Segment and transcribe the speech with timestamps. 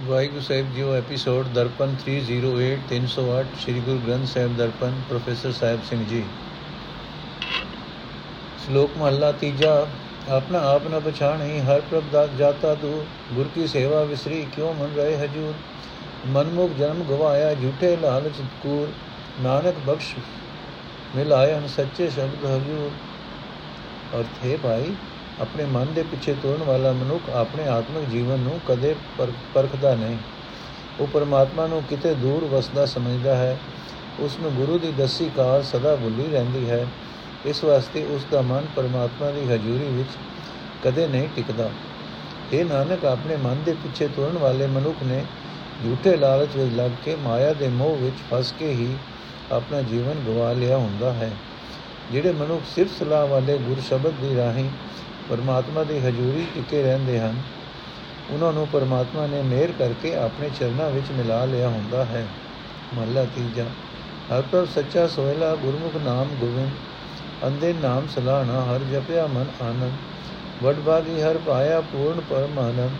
[0.00, 6.04] ਵਾਹਿਗੁਰੂ ਸਾਹਿਬ ਜੀਓ episode Darpan 308 308 Sri Guru Granth Sahib Darpan, professor Sahib Singh
[6.04, 6.22] ji.
[8.64, 9.86] ਸ਼ਲੋਕ ਮਹਲਾ ਤੀਜਾ,
[10.28, 14.94] ਆਪਣਾ ਆਪ ਨ ਪਛਾਣੀ, ਹਰ ਪ੍ਰਭ ਦਾ ਜਾਤਾ ਤੂ, ਗੁਰ ਕੀ ਸੇਵਾ ਵਿਸਰੀ, ਕਿਉ ਮਨ
[14.96, 15.54] ਰਹੇ ਹਜੂਰ?
[16.26, 18.88] ਮਨਮੁਖ ਜਨਮ ਗਵਾਇਆ, ਝੂਠੇ ਲਾਲਚ ਕੂਰ,
[19.42, 20.14] ਨਾਨਕ ਬਖਸ਼
[21.16, 22.90] ਮਿਲਾਇਆ ਸੱਚੇ ਸ਼ਬਦ ਹਜੂਰ।
[24.16, 24.94] ਔਰ ਥੇ ਭਾਈ
[25.40, 28.94] ਆਪਣੇ ਮਨ ਦੇ ਪਿੱਛੇ ਤੁਰਨ ਵਾਲਾ ਮਨੁੱਖ ਆਪਣੇ ਆਤਮਿਕ ਜੀਵਨ ਨੂੰ ਕਦੇ
[29.54, 30.16] ਪਰਖਦਾ ਨਹੀਂ।
[31.00, 33.58] ਉਹ ਪਰਮਾਤਮਾ ਨੂੰ ਕਿਤੇ ਦੂਰ ਵਸਦਾ ਸਮਝਦਾ ਹੈ।
[34.20, 36.86] ਉਸ ਨੂੰ ਗੁਰੂ ਦੀ ਦਸੀ ਕਾਰ ਸਦਾ ਭੁੱਲੀ ਰਹਿੰਦੀ ਹੈ।
[37.46, 40.08] ਇਸ ਵਾਸਤੇ ਉਸ ਦਾ ਮਨ ਪਰਮਾਤਮਾ ਦੀ ਹਜ਼ੂਰੀ ਵਿੱਚ
[40.84, 41.70] ਕਦੇ ਨਹੀਂ ਟਿਕਦਾ।
[42.52, 45.24] ਇਹ ਨਾਨਕ, ਆਪਣੇ ਮਨ ਦੇ ਪਿੱਛੇ ਤੁਰਨ ਵਾਲੇ ਮਨੁੱਖ ਨੇ
[45.84, 48.96] ਝੂਠੇ ਲਾਲਚ ਵਿੱਚ ਲੱਗ ਕੇ ਮਾਇਆ ਦੇ ਮੋਹ ਵਿੱਚ ਫਸ ਕੇ ਹੀ
[49.52, 51.30] ਆਪਣਾ ਜੀਵਨ ਗਵਾ ਲਿਆ ਹੁੰਦਾ ਹੈ।
[52.12, 54.68] ਜਿਹੜੇ ਮਨੁੱਖ ਸਿਰਫ ਸਲਾਹ ਵਾਲੇ ਗੁਰ ਸ਼ਬਦ ਦੀ ਰਾਹੀਂ
[55.32, 57.42] ਪਰਮਾਤਮਾ ਦੀ ਹਜ਼ੂਰੀ ਟਿਕੇ ਰਹਿੰਦੇ ਹਨ।
[58.30, 62.26] ਉਹਨਾਂ ਨੂੰ ਪਰਮਾਤਮਾ ਨੇ ਮਿਹਰ ਕਰਕੇ ਆਪਣੇ ਚਰਨਾਂ ਵਿੱਚ ਮਿਲਾ ਲਿਆ ਹੁੰਦਾ ਹੈ।
[62.94, 63.64] ਮਹਲਾ ਤੀਜਾ,
[64.32, 66.70] ਹਰ ਪਰ ਸੱਚਾ ਸੋਹਿਲਾ ਗੁਰਮੁਖ ਨਾਮ ਗੋਬਿੰਦ
[67.46, 69.92] ਅੰਦੇ ਨਾਮ ਸਲਾਣਾ ਹਰ ਜਪਿਆ ਮਨ ਆਨੰਦ।
[70.62, 72.90] ਵਡ ਬਾਗੀ ਹਰ ਪਾਇਆ ਪੂਰਨ ਪਰਮਾਨੰਦ।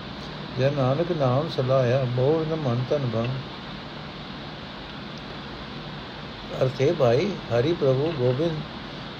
[0.59, 3.29] ਜੇ ਨਾਨਕ ਨਾਮ ਸਲਾਇਆ ਬੋੜ ਨ ਮਨ ਤਨ ਭੰਗ।
[6.63, 8.57] ਅਰਥੇ ਭਾਈ, ਹਰੀ ਪ੍ਰਭੂ ਗੋਬਿੰਦ।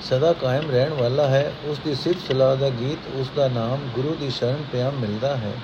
[0.03, 4.15] ਸਦਾ ਕਾਇਮ ਰਹਿਣ ਵਾਲਾ ਹੈ, ਉਸ ਦੀ ਸਿਫਤ ਸਲਾਹ ਦਾ ਗੀਤ, ਉਸ ਦਾ ਨਾਮ ਗੁਰੂ
[4.15, 5.55] ਦੀ ਸ਼ਰਨ ਪਿਆ ਮਿਲਦਾ ਹੈ।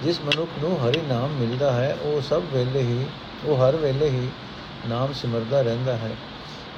[0.00, 3.06] ਜਿਸ ਮਨੁੱਖ ਨੂੰ ਹਰੀ ਨਾਮ ਮਿਲਦਾ ਹੈ, ਉਹ ਸਭ ਵੇਲੇ ਹੀ,
[3.44, 4.30] ਉਹ ਹਰ ਵੇਲੇ ਹੀ
[4.84, 6.16] ਨਾਮ ਸਿਮਰਦਾ ਰਹਿੰਦਾ ਹੈ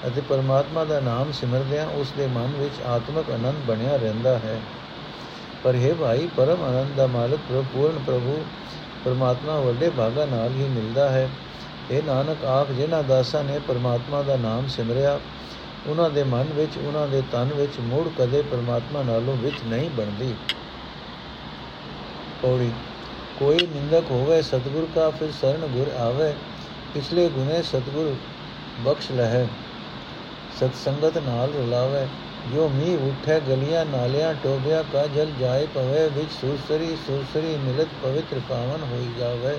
[0.02, 4.60] ਅਤੇ ਪਰਮਾਤਮਾ ਦਾ ਨਾਮ ਸਿਮਰਦਿਆਂ ਉਸ ਦੇ ਮਨ ਵਿੱਚ ਆਤਮਿਕ ਆਨੰਦ ਬਣਿਆ ਰਹਿੰਦਾ ਹੈ।
[5.64, 8.44] ਪਰ ਹੈ ਭਾਈ, ਪਰਮ ਆਨੰਦ ਦਾ ਮਾਲਕ ਪ੍ਰਪੂਰਨ ਪ੍ਰਭੂ
[9.04, 11.28] ਪਰਮਾਤਮਾ ਵੱਡੇ ਭਾਗਾ ਨਾਲ ਹੀ ਮਿਲਦਾ ਹੈ।
[11.90, 15.18] ਇਹ ਨਾਨਕ, ਆਪ ਜਿਨ੍ਹਾਂ ਦਾਸਾਂ ਨੇ ਪਰਮਾਤਮਾ ਦਾ ਨਾਮ ਸਿਮਰਿਆ
[15.88, 20.36] ਉਹਨਾਂ ਦੇ ਮਨ ਵਿੱਚ, ਉਹਨਾਂ ਦੇ ਤਨ ਵਿੱਚ ਮੂੜ ਕਦੇ ਪਰਮਾਤਮਾ ਨਾਲੋਂ ਵਿੱਚ ਨਹੀਂ ਬਣਦੀ।
[22.42, 22.72] ਪੌੜੀ,
[23.36, 26.32] ਕੋਈ ਨਿੰਦਕ ਹੋਵੇ ਸਤਗੁਰ ਕਾ ਫਿਰ ਸਰਨ ਗੁਰ ਆਵੇ,
[26.94, 28.16] ਪਿਛਲੇ ਗੁਨੇ ਸਤਗੁਰ
[28.76, 29.46] ਬਖਸ਼ ਲਹਿ।
[30.50, 32.08] ਸਤ ਸੰਗਤ ਨਾਲ ਰਲਾਵੇ,
[32.44, 38.40] ਜੋ ਮੀ ਉਠੇ ਗਲੀਆਂ ਨਾਲਿਆਂ ਟੋਬਿਆ ਕਾ ਜਲ ਜਾਏ ਪਵੇ ਵਿੱਚ ਸੂਸਰੀ ਸੂਸਰੀ ਮਿਲਤ ਪਵਿੱਤਰ
[38.40, 39.58] ਪਾਵਨ ਹੋਈ ਜਾਵੇ।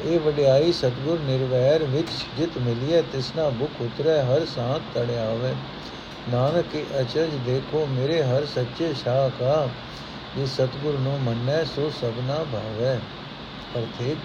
[0.00, 5.54] ਇਹ ਵਡਿਆਈ ਸਤਗੁਰ ਨਿਰਵੈਰ ਵਿੱਚ ਜਿਤ ਮਿਲਿਆ ਤਿਸਨਾ ਭੁਖ ਉਤਰੈ, ਹਰ ਸਾਥ ਤੜਿਆਵੇ
[6.28, 9.68] ਨਾਨਕ ਕੀ ਅਚਰਜ ਦੇਖੋ, ਮੇਰੇ ਹਰ ਸੱਚੇ ਸ਼ਾਹ ਕਾ
[10.36, 12.98] ਜੇ ਸਤਗੁਰ ਨੂੰ ਮੰਨੈ, ਸੋ ਸਭਨਾ ਭਾਵੈ।
[13.78, 14.16] ਅਰਥੇ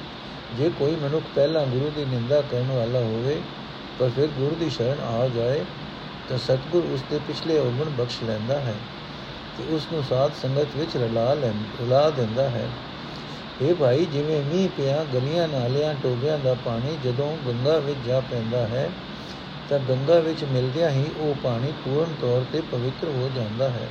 [0.57, 3.41] ਜੇ ਕੋਈ ਮਨੁੱਖ ਪਹਿਲਾਂ ਗੁਰੂ ਦੀ ਨਿੰਦਾ ਕਰਨ ਵਾਲਾ ਹੋਵੇ,
[3.99, 5.63] ਪਰ ਫਿਰ ਗੁਰੂ ਦੀ ਸ਼ਰਨ ਆ ਜਾਏ,
[6.29, 8.75] ਤਾਂ ਸਤਗੁਰ ਉਸ ਦੇ ਪਿਛਲੇ ਔਗਣ ਬਖਸ਼ ਲੈਂਦਾ ਹੈ
[9.57, 12.67] ਤੇ ਉਸ ਨੂੰ ਸਾਧ ਸੰਗਤ ਵਿੱਚ ਰਲਾ ਲੈਂਦਾ ਰਲਾ ਦਿੰਦਾ ਹੈ।
[13.61, 18.67] ਇਹ ਭਾਈ, ਜਿਵੇਂ ਮੀਂਹ ਪਿਆ, ਗਲੀਆਂ ਨਾਲਿਆਂ ਟੋਬਿਆਂ ਦਾ ਪਾਣੀ ਜਦੋਂ ਗੰਗਾ ਵਿੱਚ ਜਾ ਪੈਂਦਾ
[18.67, 18.89] ਹੈ,
[19.69, 23.87] ਤਾਂ ਗੰਗਾ ਵਿੱਚ ਮਿਲਦਿਆਂ ਹੀ ਉਹ ਪਾਣੀ ਪੂਰਨ ਤੌਰ ਤੇ ਪਵਿੱਤਰ ਹੋ ਜਾਂਦਾ ਹੈ।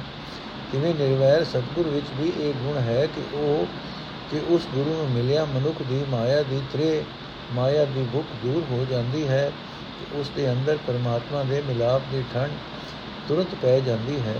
[0.72, 3.66] ਜਿਵੇਂ ਨਿਰਵੈਰ ਸਤਗੁਰ ਵਿੱਚ ਵੀ ਇਹ ਗੁਣ ਹੈ ਕਿ ਉਹ,
[4.30, 7.02] ਕਿ ਉਸ ਗੁਰੂ ਨੂੰ ਮਿਲਿਆ ਮਨੁੱਖ ਦੀ ਮਾਇਆ ਦੀ ਤ੍ਰੇ
[7.54, 9.52] ਮਾਇਆ ਦੀ ਭੁੱਖ ਦੂਰ ਹੋ ਜਾਂਦੀ ਹੈ
[9.98, 12.50] ਕਿ ਉਸ ਦੇ ਅੰਦਰ ਪਰਮਾਤਮਾ ਦੇ ਮਿਲਾਪ ਦੀ ਠੰਡ
[13.28, 14.34] ਤੁਰੰਤ ਪੈ ਜਾਂਦੀ ਹੈ।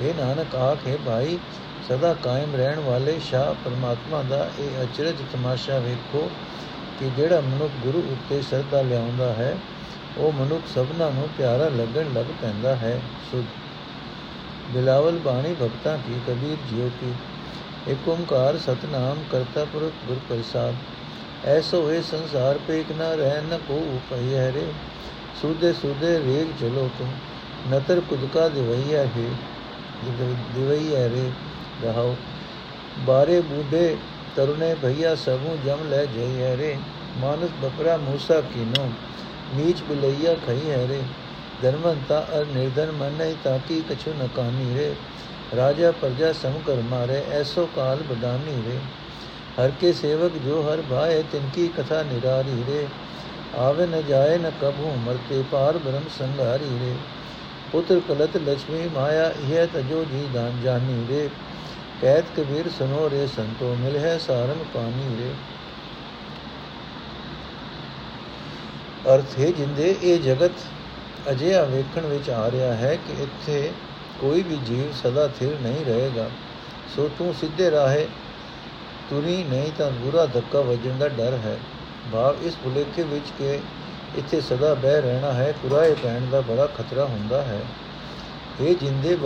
[0.00, 1.38] ਇਹ ਨਾਨਕ, ਆਖੇ ਭਾਈ
[1.88, 6.30] ਸਦਾ ਕਾਇਮ ਰਹਿਣ ਵਾਲੇ ਸ਼ਾਹ ਪਰਮਾਤਮਾ ਦਾ ਇਹ ਅਚਰਜ ਤਮਾਸ਼ਾ ਵੇਖੋ
[7.00, 9.56] ਕਿ ਜਿਹੜਾ ਮਨੁੱਖ ਗੁਰੂ ਉੱਤੇ ਸ਼ਰਧਾ ਲਿਆਉਂਦਾ ਹੈ,
[10.18, 13.44] ਉਹ ਮਨੁੱਖ ਸਭਨਾ ਨੂੰ ਪਿਆਰਾ ਲੱਗਣ ਲੱਗ ਪੈਂਦਾ ਹੈ। ਸੁਧ।
[14.70, 17.12] ਬਿਲਾਵਲ ਬਾਣੀ ਭਗਤਾ ਕੀ, ਕਬੀਰ ਜਿਉ ਕੀ।
[17.88, 20.74] ਏਕ ਓੰਕਾਰ ਸਤਨਾਮ ਕਰਤਾ ਪੁਰਖ ਗੁਰ ਪ੍ਰਸਾਦ
[21.46, 24.66] ਐਸੋ ਇਹ ਸੰਸਾਰ ਪੇ ਇਕ ਨਾ ਰਹਿ, ਨ ਕੋ ਉਪਈ ਹੈ ਰੇ
[25.42, 27.12] ਸੁਦੇ ਸੁਦੇ ਰੇਗ ਚਲੋ ਤੁਮ,
[27.72, 29.28] ਨਤਰ ਕੁਦਕਾ ਦਿਵਈਆ ਹੈ
[30.54, 31.30] ਦਿਵਈਆ ਰੇ
[31.80, 32.16] ਰਹਾਉ
[32.96, 33.96] ਬਾਰੇ ਬੂਢੇ
[34.36, 36.76] ਤਰੁਨੇ ਭਈਆ ਸਭੂ ਜਮ ਲੈ ਜਈ ਹੈ ਰੇ
[37.16, 38.88] ਮਾਨਸ ਬਕਰਾ ਮੂਸਾ ਕੀਨੋ
[39.50, 41.02] ਨੀਚ ਬਿਲਈਆ ਖਈ ਹੈ ਰੇ
[41.60, 44.94] ਧਰਮੰਤਾ ਅਰ ਨਿਰਧਨ ਮਨ ਨਹੀਂ ਤਾਕੀ ਕਛੁ ਨ ਕਾਨੀ ਰੇ।
[45.56, 48.78] ਰਾਜਾ ਪ੍ਰਜਾ ਸਮ ਕਰ ਮਾਰੇ, ਐਸੋ ਕਾਲ ਬਡਾਨੀ ਰੇ।
[49.58, 52.86] ਹਰ ਕੇ ਸੇਵਕ ਜੋ ਹਰ ਭਾਏ ਤਿਨਕੀ ਕਥਾ ਨਿਰਾਰੀ ਰੇ।
[53.58, 56.94] ਆਵੇ ਨ ਜਾਏ ਨ ਕਬੂ ਮਰਤੇ ਪਾਰ ਬ੍ਰਹਮ ਸੰਘਾਰੀ ਰੇ।
[57.76, 61.28] ਪੁੱਤਰ ਕਲਤ ਲక్ష్ਮੀ ਮਾਇਆ ਇਹ ਤਜੋ ਜੀ ਦਾਨ ਜਾਨੀ ਰੇ।
[62.02, 65.30] ਕਹਿਤ ਕਬੀਰ ਸੁਨੋ ਰੇ, ਸੰਤੋ ਮਿਲ ਹੈ ਸਾਰੰਗ ਪਾਣੀ ਰੇ।
[69.14, 70.64] ਅਰਥ ਹੈ ਜਿੰਦੇ ਇਹ ਜਗਤ
[71.30, 73.72] ਅਜਿਹਾ ਵੇਖਣ ਵਿੱਚ ਆ ਰਿਹਾ ਹੈ ਕਿ ਇੱਥੇ
[74.20, 76.28] ਕੋਈ ਵੀ ਜੀਵ ਸਦਾ ਥਿਰ ਨਹੀਂ ਰਹੇਗਾ।
[76.96, 78.06] ਸੋ ਤੂੰ ਸਿੱਧੇ ਰਾਹੇ
[79.10, 81.58] ਤੁਰੀ, ਨਹੀਂ ਤਾਂ ਬੁਰਾ ਧੱਕਾ ਵੱਜਣ ਦਾ ਡਰ ਹੈ।
[82.12, 83.58] ਭਾਵ ਇਸ ਭੁਲੇਖੇ ਵਿੱਚ ਕਿ
[84.16, 87.60] ਇੱਥੇ ਸਦਾ ਬਹਿ ਰਹਿਣਾ ਹੈ ਕੁਰਾਏ ਪੈਣ ਦਾ ਬੜਾ ਖਤਰਾ ਹੁੰਦਾ ਹੈ।
[88.60, 89.16] ਇਹ ਜਿੰਦੇ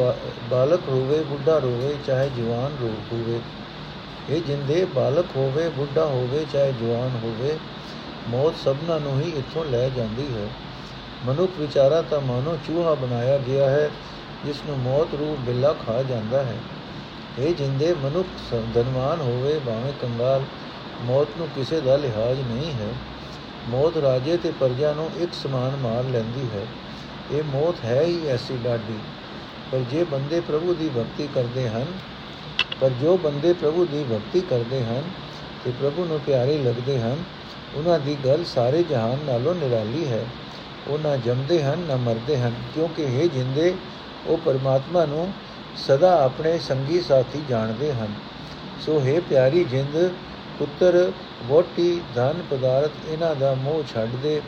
[0.51, 2.77] ਬਾਲਕ ਹੋਵੇ, ਬੁੱਢਾ ਹੋਵੇ ਚਾਹੇ ਜਵਾਨ
[3.13, 3.41] ਹੋਵੇ।
[4.31, 7.57] ਇਹ ਜਿੰਦੇ ਬਾਲਕ ਹੋਵੇ, ਬੁੱਢਾ ਹੋਵੇ, ਚਾਹੇ ਜਵਾਨ ਹੋਵੇ,
[8.29, 10.49] ਮੌਤ ਸਭਨਾਂ ਨੂੰ ਹੀ ਇੱਥੋਂ ਲੈ ਜਾਂਦੀ ਹੈ।
[11.27, 13.91] ਮਨੁੱਖ ਵਿਚਾਰਾ ਤਾਂ ਮਾਨੋ ਚੂਹਾ ਬਣਾਇਆ ਗਿਆ ਹੈ
[14.47, 16.57] ਜਿਸ ਨੂੰ ਮੌਤ ਰੂਪ ਬਿੱਲਾ ਖਾ ਜਾਂਦਾ ਹੈ।
[17.39, 20.43] ਇਹ ਜਿੰਦੇ ਮਨੁੱਖ ਧਨਵਾਨ ਹੋਵੇ, ਭਾਵੇਂ ਕੰਗਾਲ,
[21.03, 22.93] ਮੌਤ ਨੂੰ ਕਿਸੇ ਦਾ ਲਿਹਾਜ਼ ਨਹੀਂ ਹੈ।
[23.71, 26.67] ਮੌਤ ਰਾਜੇ ਤੇ ਪਰਜਾ ਨੂੰ ਇੱਕ ਸਮਾਨ ਮਾਰ ਲੈਂਦੀ ਹੈ।
[27.33, 28.99] ਇਹ ਮੌਤ ਹੈ ਹੀ ਐਸੀ ਡਾਢੀ
[29.73, 31.87] ਪਰ ਜੇ ਬੰਦੇ ਪ੍ਰਭੂ ਦੀ ਭਗਤੀ ਕਰਦੇ ਹਨ,
[32.81, 35.03] ਪਰ ਜੋ ਬੰਦੇ ਪ੍ਰਭੂ ਦੀ ਭਗਤੀ ਕਰਦੇ ਹਨ
[35.65, 37.17] ਤੇ ਪ੍ਰਭੂ ਨੂੰ ਪਿਆਰੇ ਲੱਗਦੇ ਹਨ,
[37.77, 40.25] ਉਹਨਾਂ ਦੀ ਗੱਲ ਸਾਰੇ ਜਹਾਨ ਨਾਲੋਂ ਨਿਰਾਲੀ ਹੈ।
[40.89, 43.75] ਉਹ ਨਾ ਜੰਮਦੇ ਹਨ, ਨਾ ਮਰਦੇ ਹਨ, ਕਿਉਂਕਿ ਇਹ ਜਿੰਦੇ,
[44.29, 45.29] ਉਹ ਪਰਮਾਤਮਾ ਨੂੰ
[45.77, 48.15] ਸਦਾ ਆਪਣੇ ਸੰਗੀ ਸਾਥੀ ਜਾਣਦੇ ਹਨ।
[48.87, 50.11] ਸੋ ਹੈ ਪਿਆਰੀ ਜਿੰਦ
[50.61, 51.13] ਪੁੱਤਰ
[51.45, 54.41] ਵੋਟੀ ਧਨ ਪਦਾਰਥ ਇਹਨਾਂ ਦਾ ਮੋਹ ਛੱਡ ਦੇ।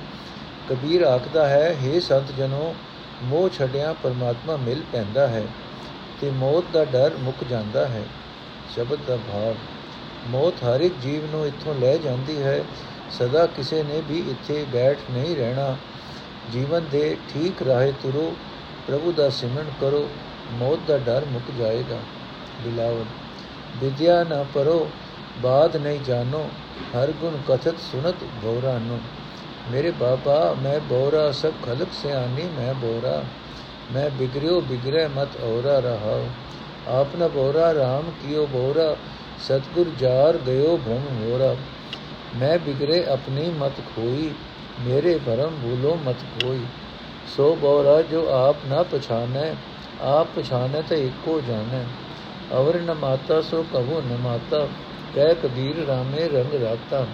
[0.69, 2.75] ਕਬੀਰ ਆਖਦਾ ਹੈ हे ਸੰਤ ਜਨੋ,
[3.23, 5.45] ਮੋਹ ਛੱਡਿਆ ਪਰਮਾਤਮਾ ਮਿਲ ਪੈਂਦਾ ਹੈ
[6.21, 8.03] ਤੇ ਮੌਤ ਦਾ ਡਰ ਮੁੱਕ ਜਾਂਦਾ ਹੈ।
[8.75, 9.55] ਸ਼ਬਦ ਦਾ ਭਾਵ,
[10.29, 12.65] ਮੌਤ ਹਰ ਇੱਕ ਜੀਵ ਨੂੰ ਇੱਥੋਂ ਲੈ ਜਾਂਦੀ ਹੈ।
[13.11, 15.77] ਸਦਾ ਕਿਸੇ ਨੇ ਵੀ ਇੱਥੇ ਬੈਠ ਨਹੀਂ ਰਹਿਣਾ।
[16.53, 18.35] ਜੀਵਨ ਦੇ ਠੀਕ ਰਾਹੇ ਤੁਰੋ,
[18.87, 20.09] ਪ੍ਰਭੂ ਦਾ ਸਿਮਰਨ ਕਰੋ,
[20.53, 21.99] ਮੌਤ ਦਾ ਡਰ ਮੁੱਕ ਜਾਏਗਾ।
[22.61, 23.05] ਬਿਲਾਵਲ,
[23.77, 24.91] ਵਿਦਿਆ ਨਾ ਪਰੋ
[25.37, 26.45] ਬਾਦ ਨਹੀਂ ਜਾਣੋ
[26.95, 28.99] ਹਰ ਗੁਣ ਕਥਤ ਸੁਨਤ ਭੋਰਾ ਨੂੰ
[29.67, 33.23] ਮੇਰੇ ਬਾਬਾ ਮੈਂ ਬੋਰਾ ਸਭ ਖਲਕ ਸਿਆਣੀ ਮੈਂ ਬੋਰਾ
[33.93, 36.21] ਮੈਂ ਬਿਗਰਿਓ ਬਿਗਰੇ ਮਤ ਔਰਾ ਰਹਾ
[36.91, 38.97] ਆਪਨਾ ਬੋਰਾ RAM ਕੀਓ ਬੋਰਾ
[39.39, 41.55] ਸਤਗੁਰ ਜਾਰ ਗਇਓ ਭ੍ਰਮ ਹੋਰਾ
[42.35, 44.35] ਮੈਂ ਬਿਗਰੇ ਆਪਣੀ ਮਤ ਖੋਈ
[44.79, 46.67] ਮੇਰੇ ਭਰਮ ਭੂਲੋ ਮਤ ਕੋਈ
[47.27, 49.55] ਸੋ ਬੋਰਾ ਜੋ ਆਪ ਨਾ ਪਛਾਨੈ
[50.01, 51.85] ਆਪ ਪਛਾਨੈ ਤੇ ਇੱਕੋ ਜਾਣੈ
[52.51, 54.67] ਅਵਰ ਨ ਮਾਤਾ ਸੋ ਕਹੋ ਨ ਮਾਤਾ
[55.15, 57.07] ਕਹਿ ਕਬੀਰ ਰਾਮੇ ਰੰਗ ਰਾਤਾ।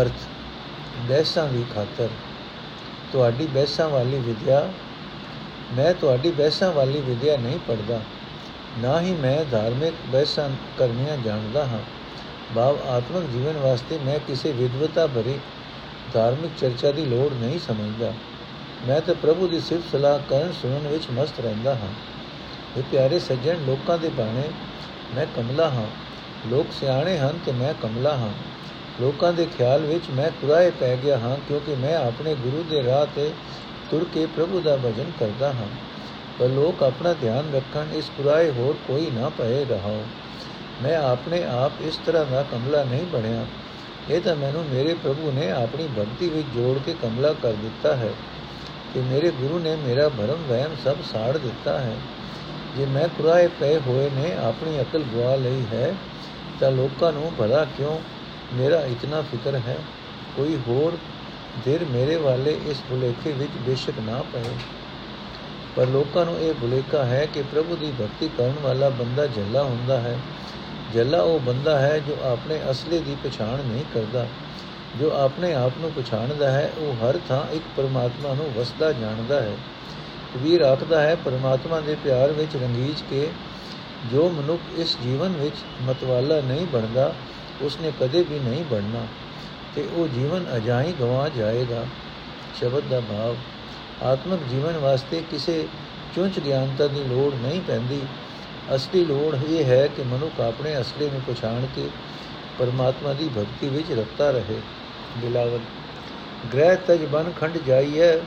[0.00, 0.28] ਅਰਥ
[0.98, 2.08] ਬੈਸਾਂ ਦੀ ਖਾਤਰ।
[3.12, 4.72] ਤੁਹਾਡੀ ਬੈਸਾਂ ਵਾਲੀ ਵਿਦਿਆ,
[5.72, 8.00] ਮੈਂ ਤੁਹਾਡੀ ਬੈਸਾਂ ਵਾਲੀ ਵਿਦਿਆ ਨਹੀਂ ਪੜਦਾ
[8.78, 10.48] ਨਾ ਹੀ ਮੈਂ ਧਾਰਮਿਕ ਬੈਸਾਂ
[10.78, 11.78] ਕਰਨੀਆਂ ਜਾਣਦਾ ਹਾਂ।
[12.56, 15.38] ਭਾਵ ਆਤਮਿਕ ਜੀਵਨ ਵਾਸਤੇ ਮੈਂ ਕਿਸੇ ਵਿਦਵਤਾ ਭਰੀ
[16.12, 18.12] ਧਾਰਮਿਕ ਚਰਚਾ ਦੀ ਲੋੜ ਨਹੀਂ ਸਮਝਦਾ।
[18.86, 22.13] ਮੈਂ ਤਾਂ ਪ੍ਰਭੂ ਦੀ ਸਿਫਤ ਸਲਾਹ ਕਰਨ ਸੁਣਨ ਵਿੱਚ ਮਸਤ ਰਹਿੰਦਾ ਹਾਂ।
[22.76, 24.42] ਇਹ ਪਿਆਰੇ ਸੱਜਣ, ਲੋਕਾਂ ਦੇ ਬਾਣੇ,
[25.14, 25.86] ਮੈਂ ਕਮਲਾ ਹਾਂ।
[26.48, 28.32] ਲੋਕ ਸਿਆਣੇ ਹਨ ਤੇ ਮੈਂ ਕਮਲਾ ਹਾਂ।
[29.00, 33.06] ਲੋਕਾਂ ਦੇ ਖਿਆਲ ਵਿੱਚ ਮੈਂ ਕੁਰਾਏ ਪੈ ਗਿਆ ਹਾਂ, ਕਿਉਂਕਿ ਮੈਂ ਆਪਣੇ ਗੁਰੂ ਦੇ ਰਾਹ
[33.16, 33.30] ਤੇ
[33.90, 35.68] ਤੁਰ ਕੇ ਪ੍ਰਭੂ ਦਾ ਭਜਨ ਕਰਦਾ ਹਾਂ।
[36.38, 40.04] ਪਰ ਲੋਕ ਆਪਣਾ ਧਿਆਨ ਰੱਖਣ, ਇਸ ਕੁਰਾਏ ਹੋਰ ਕੋਈ ਨਾ ਪਏ ਰਹਾਓ
[40.82, 43.46] ਮੈਂ ਆਪਣੇ ਆਪ ਇਸ ਤਰ੍ਹਾਂ ਦਾ ਕਮਲਾ ਨਹੀਂ ਬਣਿਆ।
[44.10, 48.10] ਇਹ ਤਾਂ ਮੈਨੂੰ ਮੇਰੇ ਪ੍ਰਭੂ ਨੇ ਆਪਣੀ ਭਗਤੀ ਵਿੱਚ ਜੋੜ ਕੇ ਕਮਲਾ ਕਰ ਦਿੱਤਾ ਹੈ
[48.94, 51.96] ਕਿ ਮੇਰੇ ਗੁਰੂ ਨੇ ਮੇਰਾ ਭਰਮ ਵਹਿਮ ਸਭ ਸਾੜ ਦਿੱਤਾ ਹੈ।
[52.76, 55.94] ਜੇ ਮੈਂ ਕੁਰਾਏ ਪਏ ਹੋਏ ਨੇ, ਆਪਣੀ ਅਕਲ ਗਵਾ ਲਈ ਹੈ,
[56.60, 58.00] ਤਾਂ ਲੋਕਾਂ ਨੂੰ ਭਲਾ ਕਿਉਂ?
[58.54, 59.76] ਮੇਰਾ ਇਤਨਾ ਫਿਕਰ ਹੈ,
[60.36, 60.98] ਕੋਈ ਹੋਰ
[61.64, 64.44] ਧਿਰ ਮੇਰੇ ਵਾਲੇ ਇਸ ਭੁਲੇਖੇ ਵਿੱਚ ਬੇਸ਼ੱਕ ਨਾ ਪਏ।
[65.76, 70.00] ਪਰ ਲੋਕਾਂ ਨੂੰ ਇਹ ਭੁਲੇਖਾ ਹੈ ਕਿ ਪ੍ਰਭੂ ਦੀ ਭਗਤੀ ਕਰਨ ਵਾਲਾ ਬੰਦਾ ਜੱਲਾ ਹੁੰਦਾ
[70.00, 70.18] ਹੈ।
[70.94, 74.26] ਜੱਲਾ ਉਹ ਬੰਦਾ ਹੈ ਜੋ ਆਪਣੇ ਅਸਲੀ ਦੀ ਪਛਾਣ ਨਹੀਂ ਕਰਦਾ।
[75.00, 79.52] ਜੋ ਆਪਣੇ ਆਪ ਨੂੰ ਪਛਾਣਦਾ ਹੈ, ਉਹ ਹਰ ਥਾਂ ਇੱਕ ਪਰਮਾਤਮਾ ਨੂੰ ਵਸਦਾ ਜਾਣਦਾ ਹੈ।
[80.34, 83.30] ਕਬੀਰ ਆਖਦਾ ਹੈ ਪਰਮਾਤਮਾ ਦੇ ਪਿਆਰ ਵਿੱਚ ਰੰਗੀਜ ਕੇ,
[84.12, 87.14] ਜੋ ਮਨੁੱਖ ਇਸ ਜੀਵਨ ਵਿੱਚ ਮਤਵਾਲਾ ਨਹੀਂ ਬਣਦਾ,
[87.62, 89.06] ਉਸਨੇ ਕਦੇ ਵੀ ਨਹੀਂ ਬਣਨਾ,
[89.76, 91.84] ਤੇ ਉਹ ਜੀਵਨ ਅਜਾਈ ਗਵਾ ਜਾਏਗਾ,
[92.60, 93.36] ਸ਼ਬਦ ਦਾ ਭਾਵ।
[94.02, 95.68] ਆਤਮਿਕ ਜੀਵਨ ਵਾਸਤੇ ਕਿਸੇ
[96.14, 98.00] ਚੁੰਚ ਗਿਆਨਤਾ ਦੀ ਲੋੜ ਨਹੀਂ ਪੈਂਦੀ।
[98.74, 101.88] ਅਸਲੀ ਲੋੜ ਇਹ ਹੈ ਕਿ ਮਨੁੱਖ ਆਪਣੇ ਅਸਲੇ ਨੂੰ ਪਛਾਣ ਕੇ
[102.58, 104.60] ਪਰਮਾਤਮਾ ਦੀ ਭਗਤੀ ਵਿੱਚ ਰਤਾ ਰਹੇ।
[105.18, 105.58] ਬਿਲਾਵਲ,
[106.52, 108.20] ਗ੍ਰਹਿ ਤਜ ਬਨ ਖੰਡ ਜਾਈਏ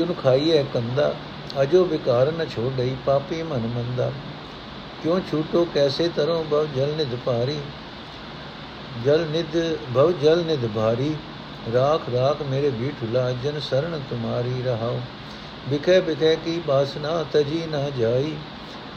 [0.00, 1.14] ਚੁਨ ਖਾਈਏ ਕੰਦਾ?
[1.62, 4.12] ਅਜੋ ਵਿਕਾਰ ਨ ਛੋੜਈ ਪਾਪੀ ਮਨ ਮੰਦਾ।
[5.02, 7.58] ਕਿਉ ਛੂਟੋ ਕੈਸੇ ਤਰੋ ਬਵ ਜਲ ਨਿਧ ਭਾਰੀ?
[9.04, 11.14] ਜਲ ਨਿਧ ਭਵ ਜਲ ਨਿਧ ਭਾਰੀ।
[11.74, 15.00] ਰਾਖ ਰਾਖ ਮੇਰੇ ਬੀਠੁਲਾ ਜਨ ਸਰਣ ਤੁਮਾਰੀ ਰਹਾਓ
[15.68, 18.34] ਬਿਖੇ ਬਿਖੇ ਕੀ ਬਾਸਨਾ ਤਜੀ ਨਾ ਜਾਈ।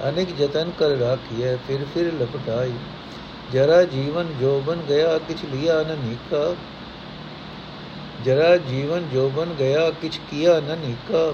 [0.10, 2.72] ਅਨੇਕ ਜਤਨ ਕਰ ਰਾਖੀਏ ਫਿਰ ਫਿਰ ਲਪਟਾਈ।
[3.54, 6.56] ਜਰਾ ਜੀਵਨ ਜੋਬਨ ਗਿਆ, ਕਿਛ ਲਿਆ ਨ ਨੀਕਾ।
[8.24, 11.32] ਜਰਾ ਜੀਵਨ ਜੋਬਨ ਗਿਆ ਕਿਛ ਕੀਆ ਨ ਨੀਕਾ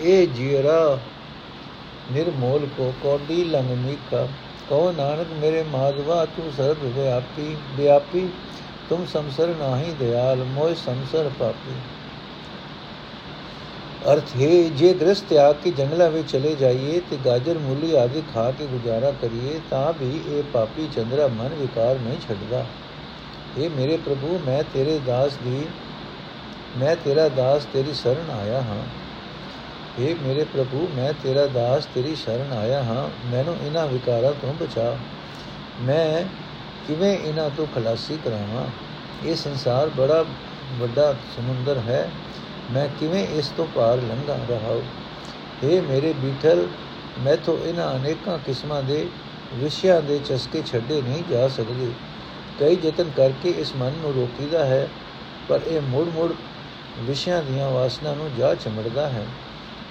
[0.00, 0.98] ਇਹ ਜੀਰਾ
[2.12, 4.26] ਨਿਰਮੋਲ ਕੋ ਕੋਡੀ ਲੰਗ ਮੀਕਾ
[4.70, 8.28] ਕਹੋ ਨਾਨਕ ਮੇਰੇ ਮਾਧਵਾ ਤੂੰ ਸਰਬ ਵਿਆਪੀ ਵਿਆਪੀ
[8.90, 11.74] ਤੁਮ ਸੰਸਰ ਨਾਹੀ ਦਿਆਲ ਮੋਇ ਸੰਸਰ ਪਾਪੀ
[14.04, 18.50] ਅਰਥ ਹੈ ਜੇ ਗ੍ਰਸਥ ਤਿਆਗ ਕੇ ਜੰਗਲਾਂ ਵਿੱਚ ਚਲੇ ਜਾਈਏ ਤੇ ਗਾਜਰ ਮੂਲੀ ਆਦਿ ਖਾ
[18.50, 22.64] ਕੇ ਗੁਜ਼ਾਰਾ ਕਰੀਏ ਤਾਂ ਵੀ ਇਹ ਪਾਪੀ ਚੰਦਰਾ ਮਨ ਵਿਕਾਰ ਨਹੀਂ ਛੱਡਦਾ
[23.56, 25.64] ਇਹ ਮੇਰੇ ਪ੍ਰਭੂ ਮੈਂ ਤੇਰੇ ਦਾਸ ਦੀ
[26.78, 28.82] ਮੈਂ ਤੇਰਾ ਦਾਸ ਤੇਰੀ ਸ਼ਰਨ ਆਇਆ ਹਾਂ।
[29.98, 34.96] ਇਹ ਮੇਰੇ ਪ੍ਰਭੂ, ਮੈਂ ਤੇਰਾ ਦਾਸ ਤੇਰੀ ਸ਼ਰਨ ਆਇਆ ਹਾਂ। ਮੈਨੂੰ ਇਹਨਾਂ ਵਿਕਾਰਾਂ ਤੋਂ ਬਚਾ।
[35.80, 36.24] ਮੈਂ
[36.86, 38.66] ਕਿਵੇਂ ਇਹਨਾਂ ਤੋਂ ਖਲਾਸੀ ਕਰਾਵਾਂ?
[39.26, 40.24] ਇਹ ਸੰਸਾਰ ਬੜਾ
[40.78, 42.10] ਵੱਡਾ ਸਮੁੰਦਰ ਹੈ।
[42.72, 44.80] ਮੈਂ ਕਿਵੇਂ ਇਸ ਤੋਂ ਪਾਰ ਲੰਘਾ ਰਹਾ
[45.64, 46.66] ਏ ਮੇਰੇ ਬੀਠਲ,
[47.18, 49.08] ਮੈਥੋਂ ਇਹਨਾਂ ਅਨੇਕਾਂ ਕਿਸਮਾਂ ਦੇ
[49.54, 51.90] ਵਿਸ਼ਿਆਂ ਦੇ ਚਸਕੇ ਛੱਡੇ ਨਹੀਂ ਜਾ ਸਕਦੇ।
[52.60, 54.88] ਕਈ ਯਤਨ ਕਰਕੇ ਇਸ ਮਨ ਨੂੰ ਰੋਕੀਦਾ ਹੈ,
[55.48, 56.32] ਪਰ ਇਹ ਮੁੜ ਮੁੜ
[57.00, 59.26] ਵਿਸ਼ਿਆਂ ਦੀਆਂ ਵਾਸਨਾ ਨੂੰ ਜਾ ਚਮੜਦਾ ਹੈ।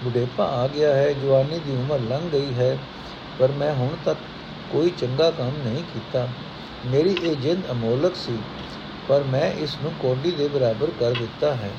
[0.03, 2.77] ਬੁਢੇਪਾ ਆ ਗਿਆ ਹੈ, ਜਵਾਨੀ ਦੀ ਉਮਰ ਲੰਘ ਗਈ ਹੈ,
[3.39, 4.17] ਪਰ ਮੈਂ ਹੁਣ ਤੱਕ
[4.71, 6.27] ਕੋਈ ਚੰਗਾ ਕੰਮ ਨਹੀਂ ਕੀਤਾ।
[6.85, 8.37] ਮੇਰੀ ਇਹ ਜਿੰਦ ਅਮੋਲਕ ਸੀ,
[9.07, 11.71] ਪਰ ਮੈਂ ਇਸ ਨੂੰ ਕੋਡੀ ਦੇ ਬਰਾਬਰ ਕਰ ਦਿੱਤਾ ਹੈ।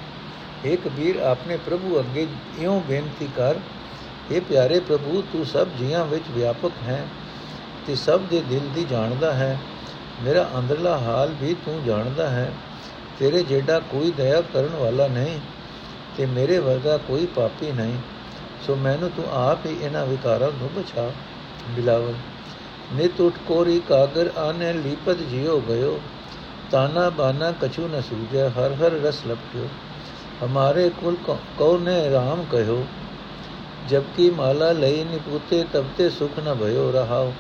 [0.65, 2.27] ਇਹ ਕਬੀਰ ਆਪਣੇ ਪ੍ਰਭੂ ਅੱਗੇ
[2.61, 3.55] ਇਉਂ ਬੇਨਤੀ ਕਰ
[4.33, 7.05] ਇਹ ਪਿਆਰੇ ਪ੍ਰਭੂ, ਤੂੰ ਸਭ ਜੀਆਂ ਵਿੱਚ ਵਿਆਪਕ ਹੈ,
[7.87, 9.59] ਤੇ ਸਭ ਦੇ ਦਿਲ ਦੀ ਜਾਣਦਾ ਹੈ।
[10.25, 12.51] ਮੇਰਾ ਅੰਦਰਲਾ ਹਾਲ ਵੀ ਤੂੰ ਜਾਣਦਾ ਹੈ।
[13.21, 15.39] ਤੇਰੇ ਜਿਹੜਾ ਕੋਈ ਦਇਆ ਕਰਨ ਵਾਲਾ ਨਹੀਂ
[16.17, 17.97] ਤੇ ਮੇਰੇ ਵਰਗਾ ਕੋਈ ਪਾਪੀ ਨਹੀਂ।
[18.67, 21.11] ਸੋ ਮੈਨੂੰ ਤੂੰ ਆਪ ਹੀ ਇਹਨਾਂ ਵਿਕਾਰਾਂ ਤੋਂ ਬਚਾ,
[21.71, 22.15] ਬਿਲਾਵਲ।
[22.93, 26.01] ਨਿਤ ਉਠ ਕੋਰੀ ਕਾਗਰ ਆਨੇ ਲੀਪਤ ਜਿਉ ਗਇਓ,
[26.71, 29.69] ਤਾਨਾ ਬਾਨਾ ਕਛੂ ਨ ਸੂਝੈ ਹਰ ਹਰ ਰਸ ਲਪਟਿਓ।
[30.45, 31.17] ਹਮਾਰੇ ਕੁਲ
[31.59, 32.85] ਕਉਨੇ ਰਾਮ ਕਹਿਓ
[33.89, 37.33] ਜਬਕਿ ਮਾਲਾ ਲਈ ਨਿਪੂਤੇ ਤਬ ਤੇ ਸੁਖ ਨ ਭਇਓ ਰਹਾਓ।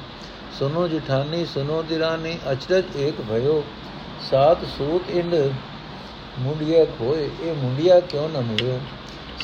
[0.58, 3.62] ਸੁਨੋ ਜਿਠਾਨੀ, ਸੁਨੋ ਦਿਰਾਨੀ, ਅਚਰਜ ਏਕ ਭਇਓ।
[4.30, 5.34] ਸਾਤ ਸੂਤ ਇੰਦ
[6.40, 8.78] ਮੁੰਡਿਆ ਖੋਏ, ਇਹ ਮੁੰਡਿਆ ਕਿਉਂ ਨ ਮਿਲਿਓ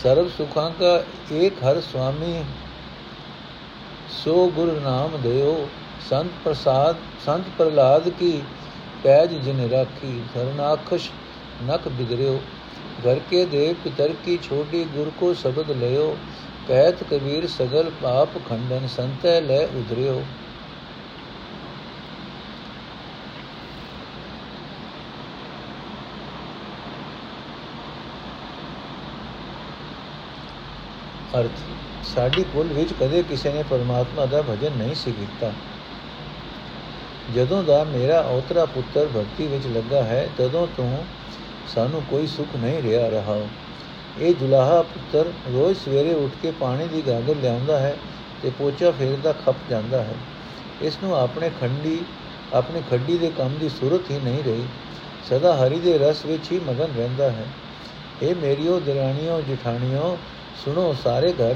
[0.03, 2.45] ਸਰਬ ਸੁਖਾਂ ਕਾ ਏਕ ਹਰ ਸੁਆਮੀ
[4.25, 5.69] ਸੋ ਗੁਰ ਨਾਮ ਦਿਓ।
[6.11, 8.41] ਸੰਤ ਪ੍ਰਸਾਦ, ਸੰਤ ਪ੍ਰਲਾਦ ਕੀ
[9.05, 11.11] ਪੈਜ ਜਿਨ ਰਾਖੀ ਸਰਨਾਖਸ਼
[11.65, 12.39] ਨਕ ਬਿਗਰਿਓ।
[13.07, 16.17] ਘਰ ਕੇ ਦੇਵ ਪਿਤਰ ਕੀ ਛੋਟੀ ਗੁਰ ਕੋ ਸ਼ਬਦ ਲਿਓ
[16.69, 20.23] ਕਹਿਤ ਕਬੀਰ ਸਗਲ ਪਾਪ ਖੰਡਨ ਸੰਤੈ ਲੈ ਉਧਰਿਓ।
[31.35, 31.51] ਅਰਥ,
[32.15, 35.53] ਸਾਡੀ ਕੁੱਲ ਵਿੱਚ ਕਦੇ ਕਿਸੇ ਨੇ ਪਰਮਾਤਮਾ ਦਾ ਭਜਨ ਨਹੀਂ ਸੀ ਕੀਤਾ।
[37.35, 41.05] ਜਦੋਂ ਦਾ ਮੇਰਾ ਔਤਰਾ ਪੁੱਤਰ ਭਗਤੀ ਵਿੱਚ ਲੱਗਾ ਹੈ, ਤਦੋਂ ਤੋਂ
[41.75, 43.41] ਸਾਨੂੰ ਕੋਈ ਸੁੱਖ ਨਹੀਂ ਰਿਹਾ ਰਹਾ।
[44.19, 47.97] ਇਹ ਜੁਲਾਹਾ ਪੁੱਤਰ ਰੋਜ਼ ਸਵੇਰੇ ਉੱਠ ਕੇ ਪਾਣੀ ਦੀ ਗਾਗਰ ਲਿਆਉਂਦਾ ਹੈ
[48.43, 50.15] ਤੇ ਪੋਚਾ ਫੇਰਦਾ ਖੱਪ ਜਾਂਦਾ ਹੈ।
[50.83, 52.01] ਇਸ ਨੂੰ ਆਪਣੇ ਖੰਡੀ,
[52.53, 54.67] ਆਪਣੇ ਖੱਡੀ ਦੇ ਕੰਮ ਦੀ ਸੂਰਤ ਹੀ ਨਹੀਂ ਰਹੀ।
[55.31, 57.45] ਸਦਾ ਹਰੀ ਦੇ ਰਸ ਵਿੱਚ ਹੀ ਮਗਨ ਰਹਿੰਦਾ ਹੈ।
[58.23, 60.19] ਇਹ ਮੇਰੀਓ, ਦਰਾਣੀਓ, ਜਠਾਣੀਓ
[60.65, 61.55] ਸੁਣੋ ਸਾਰੇ ਘਰ,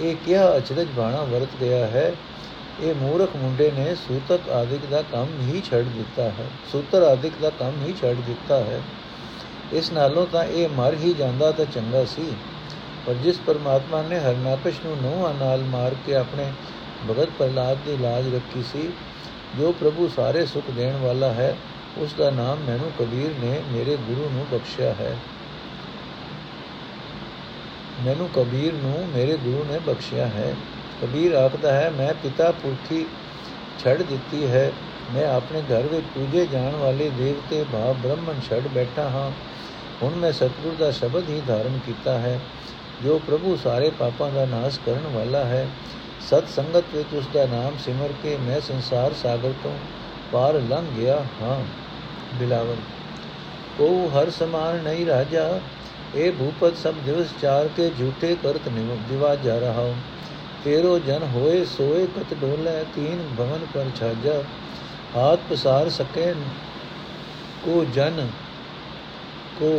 [0.00, 2.12] ਇਹ ਕਿਹਾ ਅਚਰਜ ਬਾਣਾ ਵਰਤ ਗਿਆ ਹੈ।
[2.80, 7.50] ਇਹ ਮੂਰਖ ਮੁੰਡੇ ਨੇ ਸੂਤਕ ਆਦਿਕ ਦਾ ਕੰਮ ਹੀ ਛੱਡ ਦਿੱਤਾ ਹੈ। ਸੂਤਰ ਆਦਿਕ ਦਾ
[7.50, 8.80] ਕੰਮ ਹੀ ਛੱਡ ਦਿੱਤਾ ਹੈ।
[9.72, 12.32] ਇਸ ਨਾਲੋਂ ਤਾਂ ਇਹ ਮਰ ਹੀ ਜਾਂਦਾ ਤਾਂ ਚੰਗਾ ਸੀ।
[13.06, 16.52] ਪਰ ਜਿਸ ਪਰਮਾਤਮਾ ਨੇ ਹਰਨਾਕਸ਼ ਨੂੰ ਨੋਹਾਂ ਨਾਲ ਮਾਰ ਕੇ ਆਪਣੇ
[17.10, 18.92] ਭਗਤ ਪ੍ਰਲਾਦ ਦੀ ਲਾਜ ਰੱਖੀ ਸੀ,
[19.58, 21.56] ਜੋ ਪ੍ਰਭੂ ਸਾਰੇ ਸੁਖ ਦੇਣ ਵਾਲਾ ਹੈ
[21.98, 25.16] ਉਸ ਦਾ ਨਾਮ ਮੈਨੂੰ ਕਬੀਰ ਨੇ ਮੇਰੇ ਗੁਰੂ ਨੂੰ ਬਖਸ਼ਿਆ ਹੈ।
[28.04, 30.54] ਮੈਨੂੰ ਕਬੀਰ ਨੂੰ ਮੇਰੇ ਗੁਰੂ ਨੇ ਬਖਸ਼ਿਆ ਹੈ।
[31.02, 33.06] ਕਬੀਰ ਆਖਦਾ ਹੈ, ਮੈਂ ਪਿਤਾ ਪੁਰਖੀ
[33.84, 34.72] ਛੱਡ ਦਿੱਤੀ ਹੈ।
[35.14, 39.30] ਮੈਂ ਆਪਣੇ ਘਰ ਵਿੱਚ ਪੂਜੇ ਜਾਣ ਵਾਲੇ ਦੇਵਤੇ ਭਾਵ ਬ੍ਰਹਮਣ ਛੱਡ ਬੈਠਾ ਹਾਂ।
[40.02, 42.40] ਹੁਣ ਮੈਂ ਸਤਿਗੁਰ ਦਾ ਸ਼ਬਦ ਹੀ ਧਾਰਨ ਕੀਤਾ ਹੈ,
[43.04, 45.66] ਜੋ ਪ੍ਰਭੂ ਸਾਰੇ ਪਾਪਾਂ ਦਾ ਨਾਸ਼ ਕਰਨ ਵਾਲਾ ਹੈ।
[46.20, 49.78] ਸਤ ਸੰਗਤ ਵਿੱਚ ਉਸ ਦਾ ਨਾਮ ਸਿਮਰ ਕੇ ਮੈਂ ਸੰਸਾਰ ਸਾਗਰ ਤੋਂ
[50.32, 51.64] ਪਾਰ ਲੰਘ ਗਿਆ ਹਾਂ।
[52.34, 52.76] ਬਿਲਾਵਲ
[53.78, 55.60] ਕੋ ਹਰ ਸਮਾਨ ਨਹੀਂ ਰਾਜਾ
[56.14, 58.68] हे भूपत सब दिवस चार के झूठे करत
[59.08, 59.96] दिवा जा रहा हूँ
[60.64, 64.34] तेरो जन होए सोए कत डोले तीन भवन पर छाजा
[65.14, 66.26] हाथ पसार सके
[67.64, 68.20] को जन
[69.58, 69.72] को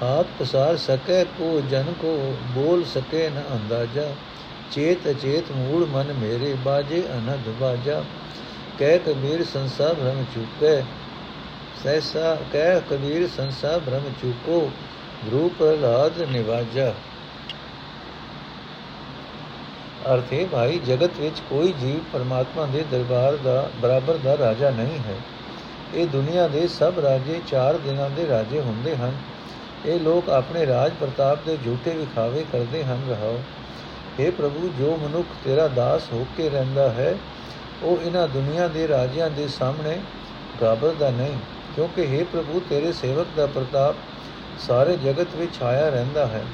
[0.00, 2.14] हाथ पसार सके को जन को
[2.54, 4.06] बोल सके न अंदाजा
[4.72, 7.98] चेत अचेत मूल मन मेरे बाजे अनद बाजा
[8.78, 10.76] कह कबीर संसार भ्रम चुके
[11.82, 14.70] ਸੈਸਾ ਕਹਿ ਕਬੀਰ ਸੰਸਾ ਭ੍ਰਮ ਚੁਕੋ
[15.26, 16.94] ਧਰੂ ਪ੍ਰਹਲਾਦ ਨਿਵਾਜਾ।
[20.14, 25.16] ਅਰਥੇ ਭਾਈ, ਜਗਤ ਵਿੱਚ ਕੋਈ ਜੀਵ ਪਰਮਾਤਮਾ ਦੇ ਦਰਬਾਰ ਦਾ, ਬਰਾਬਰ ਦਾ ਰਾਜਾ ਨਹੀਂ ਹੈ।
[25.94, 29.12] ਇਹ ਦੁਨੀਆ ਦੇ ਸਭ ਰਾਜੇ ਚਾਰ ਦਿਨਾਂ ਦੇ ਰਾਜੇ ਹੁੰਦੇ ਹਨ।
[29.86, 33.40] ਇਹ ਲੋਕ ਆਪਣੇ ਰਾਜ ਪ੍ਰਤਾਪ ਦੇ ਝੂਠੇ ਵਿਖਾਵੇ ਕਰਦੇ ਹਨ, ਰਹਾਓ।
[34.20, 37.14] हे ਪ੍ਰਭੂ, ਜੋ ਮਨੁੱਖ ਤੇਰਾ ਦਾਸ ਹੋ ਕੇ ਰਹਿੰਦਾ ਹੈ,
[37.82, 39.98] ਉਹ ਇਹਨਾਂ ਦੁਨੀਆ ਦੇ ਰਾਜਿਆਂ ਦੇ ਸਾਹਮਣੇ
[40.60, 41.36] ਗਾਬਰਦਾ ਨਹੀਂ।
[41.76, 43.94] ਕਿਉਂਕਿ हे ਪ੍ਰਭੂ, ਤੇਰੇ ਸੇਵਕ ਦਾ ਪ੍ਰਤਾਪ
[44.58, 46.44] ਸਾਰੇ ਜਗਤ ਵਿੱਚ ਛਾਇਆ ਰਹਿੰਦਾ ਹੈ।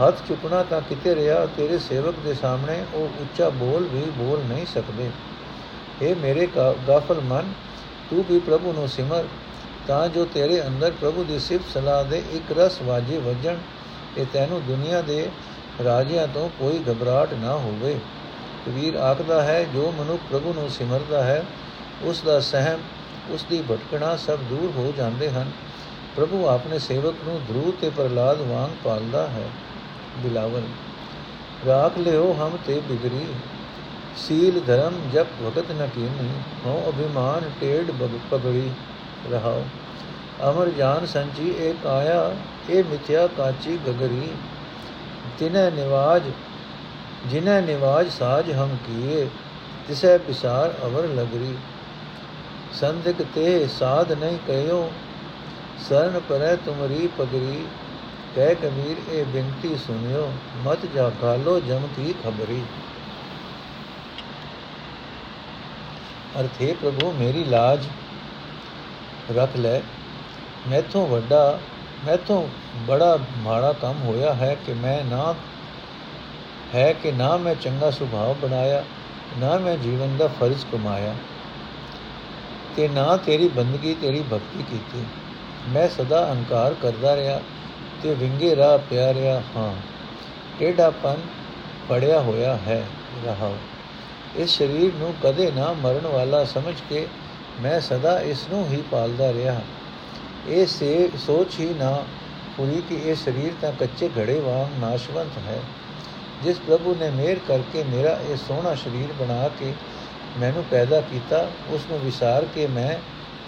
[0.00, 4.66] ਹੱਥ ਚੁੱਕਣਾ ਤਾਂ ਕਿਤੇ ਰਿਹਾ, ਤੇਰੇ ਸੇਵਕ ਦੇ ਸਾਹਮਣੇ ਉਹ ਉੱਚਾ ਬੋਲ ਵੀ ਬੋਲ ਨਹੀਂ
[4.66, 5.10] ਸਕਦੇ।
[6.02, 6.48] ਇਹ ਮੇਰੇ
[6.88, 7.52] ਗਾਫਲ ਮਨ,
[8.10, 9.24] ਤੂੰ ਵੀ ਪ੍ਰਭੂ ਨੂੰ ਸਿਮਰ,
[9.86, 13.56] ਤਾਂ ਜੋ ਤੇਰੇ ਅੰਦਰ ਪ੍ਰਭੂ ਦੀ ਸਿਫਤ ਸਲਾਹ ਦੇ ਇੱਕ ਰਸ ਵਾਜੇ ਵਜਣ
[14.16, 15.28] ਤੇ ਤੈਨੂੰ ਦੁਨੀਆ ਦੇ
[15.84, 17.98] ਰਾਜਿਆਂ ਤੋਂ ਕੋਈ ਘਬਰਾਹਟ ਨਾ ਹੋਵੇ।
[18.66, 21.44] ਕਬੀਰ ਆਖਦਾ ਹੈ, ਜੋ ਮਨੁੱਖ ਪ੍ਰਭੂ ਨੂੰ ਸਿਮਰਦਾ ਹੈ,
[22.02, 22.78] ਉਸ ਦਾ ਸਹਿਮ
[23.30, 25.50] ਉਸ ਦੀ ਭਟਕਣਾ ਸਭ ਦੂਰ ਹੋ ਜਾਂਦੇ ਹਨ।
[26.16, 29.48] ਪ੍ਰਭੂ ਆਪਣੇ ਸੇਵਕ ਨੂੰ ਧਰੂ ਤੇ ਪ੍ਰਲਾਦ ਵਾਂਗ ਪਾਲਦਾ ਹੈ।
[30.18, 30.62] ਬਿਲਾਵਲ,
[31.66, 33.26] ਰਾਖ ਲਿਓ ਹਮ ਤੇ ਬਿਗਰੀ।
[34.16, 36.28] ਸੀਲ ਧਰਮ ਜਪ ਭਗਤ ਨ ਕੀਨੀ
[36.66, 37.90] ਹੋ ਅਭਿਮਾਨ ਟੇੜ
[38.30, 38.70] ਪਗੜੀ
[39.32, 39.64] ਰਹਾਓ
[40.50, 42.34] ਅਮਰ ਜਾਨ ਸੰਚੀ ਏਕ ਆਇਆ
[42.70, 44.28] ਇਹ ਮਿਥਿਆ ਕਾਚੀ ਗਗਰੀ।
[45.38, 46.22] ਤਿਨੈ ਨਿਵਾਜ,
[47.26, 49.26] ਜਿਨੈ ਨਿਵਾਜ ਸਾਜ ਹਮ ਕੀਏ,
[49.88, 51.54] ਤਿਸੈ ਪਿਸਾਰ ਅਵਰ ਲਗਰੀ।
[52.80, 54.90] ਸੰਦਿਕ ਤੇ ਸਾਧ ਨਹੀਂ ਕਹਿਓ।
[55.88, 57.64] ਸਰਨ ਪਰੈ ਤੁਮਰੀ ਪਗਰੀ,
[58.36, 60.32] ਕਹਿ ਕਬੀਰ ਇਹ ਬੇਨਤੀ ਸੁਨਿਓ
[60.64, 62.62] ਮਤ ਜਾ ਗਾਲੋ ਜਮ ਕੀ ਖਬਰੀ।
[66.40, 67.86] ਅਰਥੇ ਪ੍ਰਭੂ ਮੇਰੀ ਲਾਜ
[69.36, 69.80] ਰੱਖ ਲੈ।
[70.68, 71.58] ਮੈਥੋਂ ਵੱਡਾ,
[72.06, 72.48] ਮੈਥੋਂ
[72.86, 75.34] ਬੜਾ ਮਾੜਾ ਕੰਮ ਹੋਇਆ ਹੈ ਕਿ ਮੈਂ ਨਾ,
[76.74, 78.84] ਹੈ ਕਿ ਨਾ ਮੈਂ ਚੰਗਾ ਸੁਭਾਅ ਬਣਾਇਆ,
[79.38, 81.14] ਨਾ ਮੈਂ ਜੀਵਨ ਦਾ ਫਰਜ਼ ਕਮਾਇਆ।
[82.76, 85.04] ਤੇ ਨਾ ਤੇਰੀ ਬੰਦਗੀ, ਤੇਰੀ ਭਗਤੀ ਕੀਤੀ।
[85.68, 87.40] ਮੈਂ ਸਦਾ ਅਹੰਕਾਰ ਕਰਦਾ ਰਿਹਾ
[88.02, 89.74] ਤੇ ਵਿੰਗੇ ਰਾਹ ਪਿਆ ਰਿਹਾ ਹਾਂ।
[90.58, 91.16] ਟੇਢਾਪਨ
[91.88, 92.84] ਫੜਿਆ ਹੋਇਆ ਹੈ
[93.26, 93.52] ਰਹਾ।
[94.36, 97.06] ਇਸ ਸਰੀਰ ਨੂੰ ਕਦੇ ਨਾ ਮਰਨ ਵਾਲਾ ਸਮਝ ਕੇ
[97.60, 99.60] ਮੈਂ ਸਦਾ ਇਸ ਨੂੰ ਹੀ ਪਾਲਦਾ ਰਿਹਾ।
[100.48, 102.04] ਇਹ ਸੇ, ਸੋਚ ਹੀ ਨਾ
[102.56, 105.60] ਪੂਰੀ ਕਿ ਇਹ ਸਰੀਰ ਤਾਂ ਕੱਚੇ ਘੜੇ ਵਾਂਗ ਨਾਸ਼ਵੰਤ ਹੈ।
[106.42, 109.72] ਜਿਸ ਪ੍ਰਭੂ ਨੇ ਮਿਹਰ ਕਰਕੇ ਮੇਰਾ ਇਹ ਸੋਹਣਾ ਸਰੀਰ ਬਣਾ ਕੇ
[110.38, 112.96] ਮੈਨੂੰ ਪੈਦਾ ਕੀਤਾ ਉਸ ਨੂੰ ਵਿਸਾਰ ਕੇ ਮੈਂ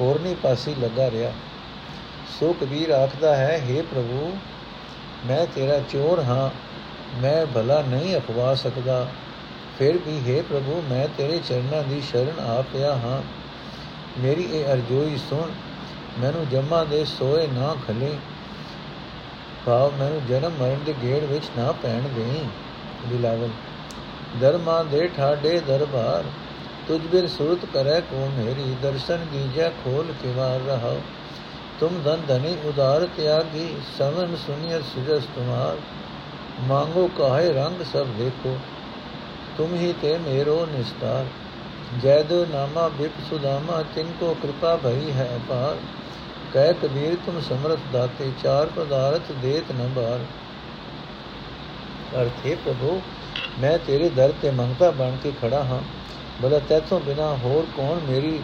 [0.01, 1.33] ਹੋਰਨੀ ਪਾਸੀ ਲੱਗਾ ਰਿਹਾ।
[2.41, 4.37] ਸੋ ਕਬੀਰ ਆਖਦਾ ਹੈ हे ਪ੍ਰਭੂ,
[5.27, 6.51] ਮੈਂ ਤੇਰਾ ਚੋਰ ਹਾਂ,
[7.23, 9.09] ਮੈਂ ਭਲਾ ਨਹੀਂ ਅਖਵਾ ਸਕਦਾ।
[9.79, 13.23] ਫਿਰ ਵੀ हे ਪ੍ਰਭੂ, ਮੈਂ ਤੇਰੇ ਚਰਨਾਂ ਦੀ ਸ਼ਰਨ ਆ ਪਿਆ ਹਾਂ।
[14.21, 15.51] ਮੇਰੀ ਇਹ ਅਰਜ਼ੋਈ ਸੁਣ,
[16.19, 18.17] ਮੈਨੂੰ ਜਮਾ ਦੇ ਸੋਏ ਨਾ ਖਲੇ।
[19.67, 22.45] ਭਾਵ ਮੈਨੂੰ ਜਨਮ ਮਰਨ ਦੇ ਗੇੜ ਵਿੱਚ ਨਾ ਪੈਣ ਦੇਈ।
[23.07, 23.49] ਬਿਲਾਵਲ,
[24.41, 26.25] ਦਰਮਾ ਦੇ ਠਾਡੇ ਦਰਬਾਰ
[26.89, 30.95] ਤੁਝ ਬਿਨ ਸੁਰਤ ਕਰੈ ਕੋ ਮੇਰੀ ਦਰਸ਼ਨ ਦੀਜੈ ਖੋਲ ਕਿਵਾਰ ਰਹਾ
[31.81, 35.77] ਤੁਮ ਧਨ ਧਨੀ ਉਦਾਰ ਤਿਆਗੀ ਸਮਨ ਸੁਨਿਯ ਸੁਜਸ ਤੁਮਾਰ।
[36.69, 38.59] ਮੰਗੋ ਕਾਹੇ ਰੰਗ ਸਭ ਦੇਖੋ,
[39.59, 41.27] ਤੁਮ ਹੀ ਤੇ ਮੇਰੋ ਨਿਸਤਾਰ।
[42.01, 45.77] ਜੈਦ ਨਾਮਾ ਬਿਪ ਸੁਦਾਮਾ, ਤਿਨ ਕੋ ਕਿਰਪਾ ਭਈ ਹੈ ਅਪਾਰ।
[46.53, 50.21] ਕਹਿ ਕਬੀਰ ਤੁਮ ਸਮਰਥ ਦਾਤੇ, ਚਾਰ ਪਦਾਰਥ ਦੇਤ ਨ ਬਾਰ।
[52.21, 53.01] ਅਰਥੇ ਪ੍ਰਭੂ,
[53.61, 55.83] ਮੈਂ ਤੇਰੇ ਦਰ ਤੇ ਮੰਗਤਾ ਬਣ ਕੇ ਖੜਾ ਹਾਂ।
[56.43, 58.39] ਬਲਾ ਤੇਥੋਂ ਬਿਨਾ ਹੋਰ ਕੌਣ ਮੇਰੀ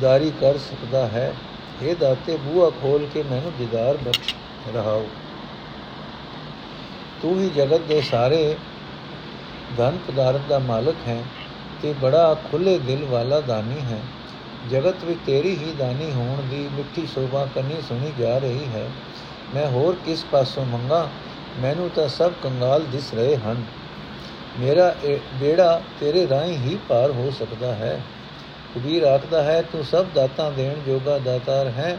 [0.00, 1.34] ਦਾਰੀ ਕਰ ਸਕਦਾ ਹੈ?
[1.82, 4.34] ਇਹ ਦਾਤੇ ਬੂਆ ਖੋਲ ਕੇ ਮੈਨੂੰ ਦੀਦਾਰ ਬਖਸ਼
[4.74, 5.04] ਰਹਾਓ।
[7.22, 8.56] ਤੂੰ ਹੀ ਜਗਤ ਦੇ ਸਾਰੇ
[9.78, 11.22] ਧਨ ਪਦਾਰਥ ਦਾ ਮਾਲਕ ਹੈ
[11.82, 14.00] ਤੇ ਬੜਾ ਖੁੱਲੇ ਦਿਲ ਵਾਲਾ ਦਾਨੀ ਹੈ।
[14.70, 18.88] ਜਗਤ ਵਿੱਚ ਤੇਰੀ ਹੀ ਦਾਨੀ ਹੋਣ ਦੀ ਮਿੱਠੀ ਸ਼ੋਭਾ ਕੰਨੀ ਸੁਣੀ ਜਾ ਰਹੀ ਹੈ।
[19.54, 21.08] ਮੈਂ ਹੋਰ ਕਿਸ ਪਾਸੋਂ ਮੰਗਾ?
[21.62, 23.64] ਮੈਨੂੰ ਤਾਂ ਸਭ ਕੰਗਾਲ ਦਿਸ ਰਹੇ ਹਨ।
[24.60, 24.94] ਮੇਰਾ
[25.34, 28.02] ਬੇੜਾ ਤੇਰੇ ਰਾਹੀਂ ਹੀ ਪਾਰ ਹੋ ਸਕਦਾ ਹੈ।
[28.74, 31.98] ਕਬੀਰ ਆਖਦਾ ਹੈ, ਤੂੰ ਸਭ ਦਾਤਾਂ ਦੇਣ ਜੋਗਾ ਦਾਤਾਰ ਹੈ।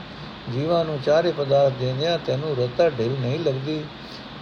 [0.53, 3.83] ਜੀਵਾਂ ਨੂੰ ਚਾਰੇ ਪਦਾਰਥ ਦੇਂਦਿਆਂ ਤੈਨੂੰ ਰਤਾ ਢਿਲ ਨਹੀਂ ਲੱਗਦੀ।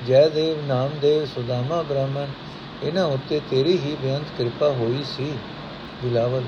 [0.08, 2.25] ਜੈ ਦੇਵ ਨਾਮਦੇਵ, ਸੁਦਾਮਾ, ਬ੍ਰਾਹਮਣ
[2.84, 5.34] ਇਹਨਾਂ ਉੱਤੇ ਤੇਰੀ ਹੀ ਬੇਅੰਤ ਕਿਰਪਾ ਹੋਈ ਸੀ।
[6.04, 6.41] ਬਿਲਾਵਲ,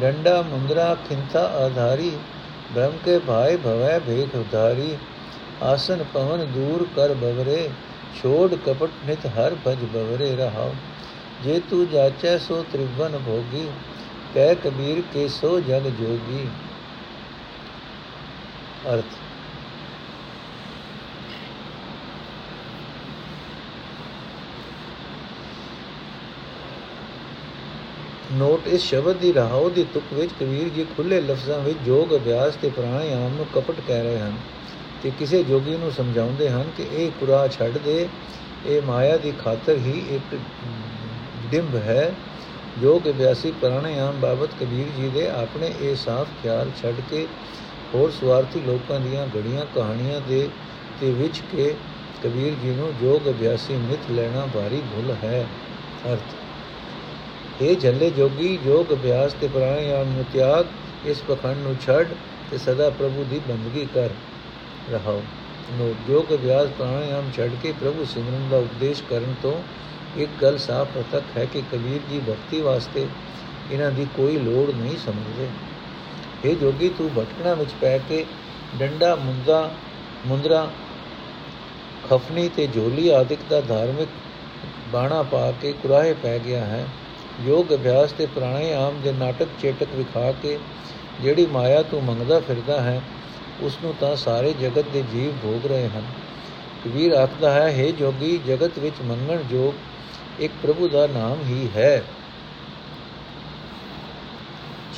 [0.00, 2.12] ਡੰਡਾ, ਮੁੰਦਰਾ ਖਿੰਤਾ ਆਧਾਰੀ,
[2.74, 4.96] ਬ੍ਰਹਮ ਕੇ ਭਾਈ ਭਵੈ ਭੇਖ ਉਧਾਰੀ।
[5.62, 7.70] ਆਸਨ ਪਵਨ ਦੂਰ ਕਰ ਬਵਰੇ।
[8.22, 10.72] ਛੋੜ ਕਪਟ ਨਿਤ ਹਰ ਭਜ ਬਵਰੇ ਰਹਾਉ।
[11.44, 13.66] ਜੇ ਤੂੰ ਜਾਚੈ ਸੋ ਤ੍ਰਿਵਨ ਭੋਗੀ,
[14.34, 16.46] ਕਹਿ ਕਬੀਰ ਕੇ ਸੋ ਜਗ। ਜੋਗੀ
[18.94, 19.16] ਅਰਥ।
[28.32, 32.56] ਨੋਟ, ਇਸ ਸ਼ਬਦ ਦੀ ਰਹਾਉ ਦੀ ਤੁਕ ਵਿੱਚ ਕਬੀਰ ਜੀ ਖੁੱਲੇ ਲਫ਼ਜ਼ਾਂ ਵਿੱਚ ਜੋਗ ਅਭਿਆਸ
[32.56, 34.36] ਤੇ ਪ੍ਰਾਣਾਯਾਮ ਨੂੰ ਕਪਟ ਕਹਿ ਰਹੇ ਹਨ।
[35.02, 38.08] ਤੇ ਕਿਸੇ ਜੋਗੀ ਨੂੰ ਸਮਝਾਉਂਦੇ ਹਨ ਕਿ ਇਹ ਕੁਰਾ ਛੱਡ ਦੇ।
[38.66, 40.36] ਇਹ ਮਾਇਆ ਦੀ ਖਾਤਰ ਹੀ ਇੱਕ
[41.50, 42.12] ਡਿੰਬ ਹੈ
[42.80, 47.26] ਜੋਗ ਅਭਿਆਸੀ ਪ੍ਰਾਣਾਯਾਮ ਬਾਬਤ ਕਬੀਰ ਜੀ ਦੇ ਆਪਣੇ ਇਹ ਸਾਫ਼ ਖਿਆਲ ਛੱਡ ਕੇ
[47.94, 50.48] ਹੋਰ ਸਵਾਰਥੀ ਲੋਕਾਂ ਦੀਆਂ ਗੜੀਆਂ ਕਹਾਣੀਆਂ ਦੇ
[51.00, 51.74] ਤੇ ਵਿੱਚ ਕੇ
[52.24, 55.46] ਕਬੀਰ ਜੀ ਨੂੰ ਜੋਗ ਅਭਿਆਸੀ ਨਿਤ ਲੈਣਾ ਭਾਰੀ ਭੁੱਲ ਹੈ।
[56.06, 60.66] ਅਰਥ ਇਹ ਝੱਲੇ ਜੋਗੀ ਯੋਗ ਅਭਿਆਸ ਤੇ ਪ੍ਰਾਣਾਯਾਮ ਨੂੰ ਤਿਆਗ,
[61.06, 62.08] ਇਸ ਪਖੰਡ ਨੂੰ ਛੱਡ
[62.50, 64.08] ਤੇ ਸਦਾ ਪ੍ਰਭੂ ਦੀ ਬੰਦਗੀ ਕਰ।
[64.92, 65.22] ਰਹਾਓ।
[65.78, 69.62] ਨੋ ਯੋਗ ਅਭਿਆਸ ਪ੍ਰਾਣਾਯਾਮ ਛੱਡ ਕੇ ਪ੍ਰਭੂ ਸਿਮਰਨ ਦਾ ਉਪਦੇਸ਼ ਕਰਨ ਤੋਂ
[70.16, 73.06] ਇੱਕ ਗੱਲ ਸਾਫ਼ ਪ੍ਰਤੱਖ ਹੈ ਕਿ ਕਬੀਰ ਜੀ ਭਗਤੀ ਵਾਸਤੇ
[73.72, 75.48] ਇਹਨਾਂ ਦੀ ਕੋਈ ਲੋੜ ਨਹੀਂ ਸਮਝਦੇ।
[76.44, 78.24] ਇਹ ਜੋਗੀ, ਤੂੰ ਭਟਕਣਾ ਵਿੱਚ ਪੈ ਕੇ
[78.76, 79.70] ਡੰਡਾ, ਮੁੰਦਾ,
[80.26, 80.70] ਮੁੰਦਰਾ,
[82.10, 84.08] ਖਫਨੀ ਤੇ ਝੋਲੀ ਆਦਿਕ ਦਾ ਧਾਰਮਿਕ
[84.92, 86.86] ਬਾਣਾ ਪਾ ਕੇ ਕੁਰਾਹੇ ਪੈ ਗਿਆ ਹੈ।
[87.44, 90.58] ਯੋਗ ਅਭਿਆਸ ਤੇ ਪ੍ਰਾਣਾਯਾਮ ਦੇ ਨਾਟਕ ਚੇਟਕ ਵਿਖਾ ਕੇ
[91.20, 93.00] ਜਿਹੜੀ ਮਾਇਆ ਤੂੰ ਮੰਗਦਾ ਫਿਰਦਾ ਹੈ
[93.60, 96.02] ਉਸ ਨੂੰ ਤਾਂ ਸਾਰੇ ਜਗਤ ਦੇ ਜੀਵ ਭੋਗ ਰਹੇ ਹਨ।
[96.84, 102.02] ਕਬੀਰ ਆਖਦਾ ਹੈ हे ਜੋਗੀ, ਜਗਤ ਵਿੱਚ ਮੰਗਣ ਜੋਗ ਇੱਕ ਪ੍ਰਭੂ ਦਾ ਨਾਮ ਹੀ ਹੈ।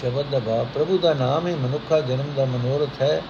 [0.00, 3.22] ਸ਼ਬਦ ਦਾ ਭਾਵ, ਪ੍ਰਭੂ ਦਾ ਨਾਮ ਹੀ ਮਨੁੱਖਾ ਜਨਮ ਦਾ ਮਨੋਰਥ ਹੈ।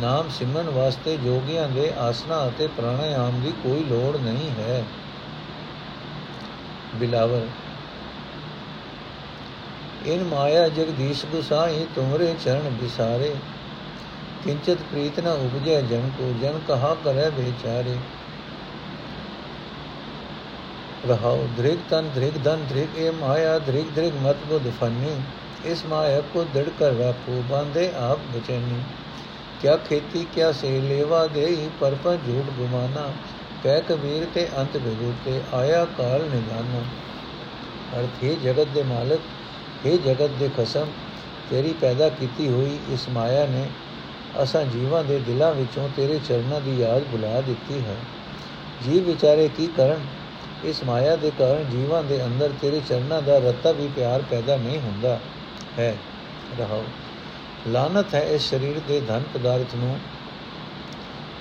[0.00, 4.84] ਨਾਮ ਸਿਮਰਨ ਵਾਸਤੇ ਜੋਗੀਆਂ ਦੇ ਆਸਨਾ ਅਤੇ ਪ੍ਰਾਣਾਯਾਮ ਦੀ ਕੋਈ ਲੋੜ ਨਹੀਂ ਹੈ।
[6.94, 7.46] ਬਿਲਾਵਰ,
[10.06, 13.34] ਇਨ ਮਾਇਆ ਜਗਦੀਸ਼ ਗੁਸਾਈ ਤੁਮਰੇ ਚਰਨ ਬਿਸਾਰੇ
[14.44, 17.96] ਕਿੰਚਤ ਪ੍ਰੀਤ ਨ ਉਪਜੈ ਜਨ ਕੋ, ਜਨ ਕਹਾ ਕਰੈ ਵਿਚਾਰੇ।
[21.08, 25.16] ਰਹਾਉ ਧ੍ਰਿਗ ਤਨ ਧ੍ਰਿਗ ਧਨ ਧ੍ਰਿਗ ਇਹ ਮਾਇਆ ਧ੍ਰਿਗ ਧ੍ਰਿਗ ਮਤ ਬੁਧ ਫਨੀ।
[25.66, 28.80] ਇਸ ਮਾਇਆ ਕੋ ਦੜ ਕਰ ਰੱਖੋ, ਬਾਂਧੇ ਆਪ ਬਚੈਨੀ।
[29.62, 33.10] ਕਿਆ ਖੇਤੀ, ਕਿਆ ਸੇ ਲੇਵਾ ਦੇਈ ਪਰਪਨ ਝੂਠ ਗੁਮਾਨਾ।
[33.64, 36.84] ਕਹਿ ਕਬੀਰ ਤੇ ਅੰਤ ਬਿਗੁਰਤੇ ਆਇਆ ਕਾਲ ਨਿਦਾਨ
[37.98, 39.20] ਅਰਥ ਹੈ ਜਗਤ ਦੇ ਮਾਲਕ,
[39.86, 40.86] ਹੈ ਜਗਤ ਦੇ ਖਸਮ,
[41.50, 43.66] ਤੇਰੀ ਪੈਦਾ ਕੀਤੀ ਹੋਈ ਇਸ ਮਾਇਆ ਨੇ
[44.42, 47.96] ਅਸਾਂ ਜੀਵਾਂ ਦੇ ਦਿਲਾਂ ਵਿੱਚੋਂ ਤੇਰੇ ਚਰਨਾਂ ਦੀ ਯਾਦ ਬੁਲਾ ਦਿੱਤੀ ਹੈ।
[48.84, 50.00] ਜੀਵ ਵਿਚਾਰੇ ਕੀ ਕਰਨ?
[50.64, 54.78] ਇਸ ਮਾਇਆ ਦੇ ਕਾਰਨ ਜੀਵਾਂ ਦੇ ਅੰਦਰ ਤੇਰੇ ਚਰਨਾਂ ਦਾ ਰਤਾ ਵੀ ਪਿਆਰ ਪੈਦਾ ਨਹੀਂ
[54.78, 55.18] ਹੁੰਦਾ
[55.78, 55.96] ਹੈ।
[56.60, 56.84] ਰਹਾਓ।
[57.68, 59.98] ਲਾਨਤ ਹੈ ਇਸ ਸਰੀਰ ਦੇ ਧਨ ਪਦਾਰਥ ਨੂੰ।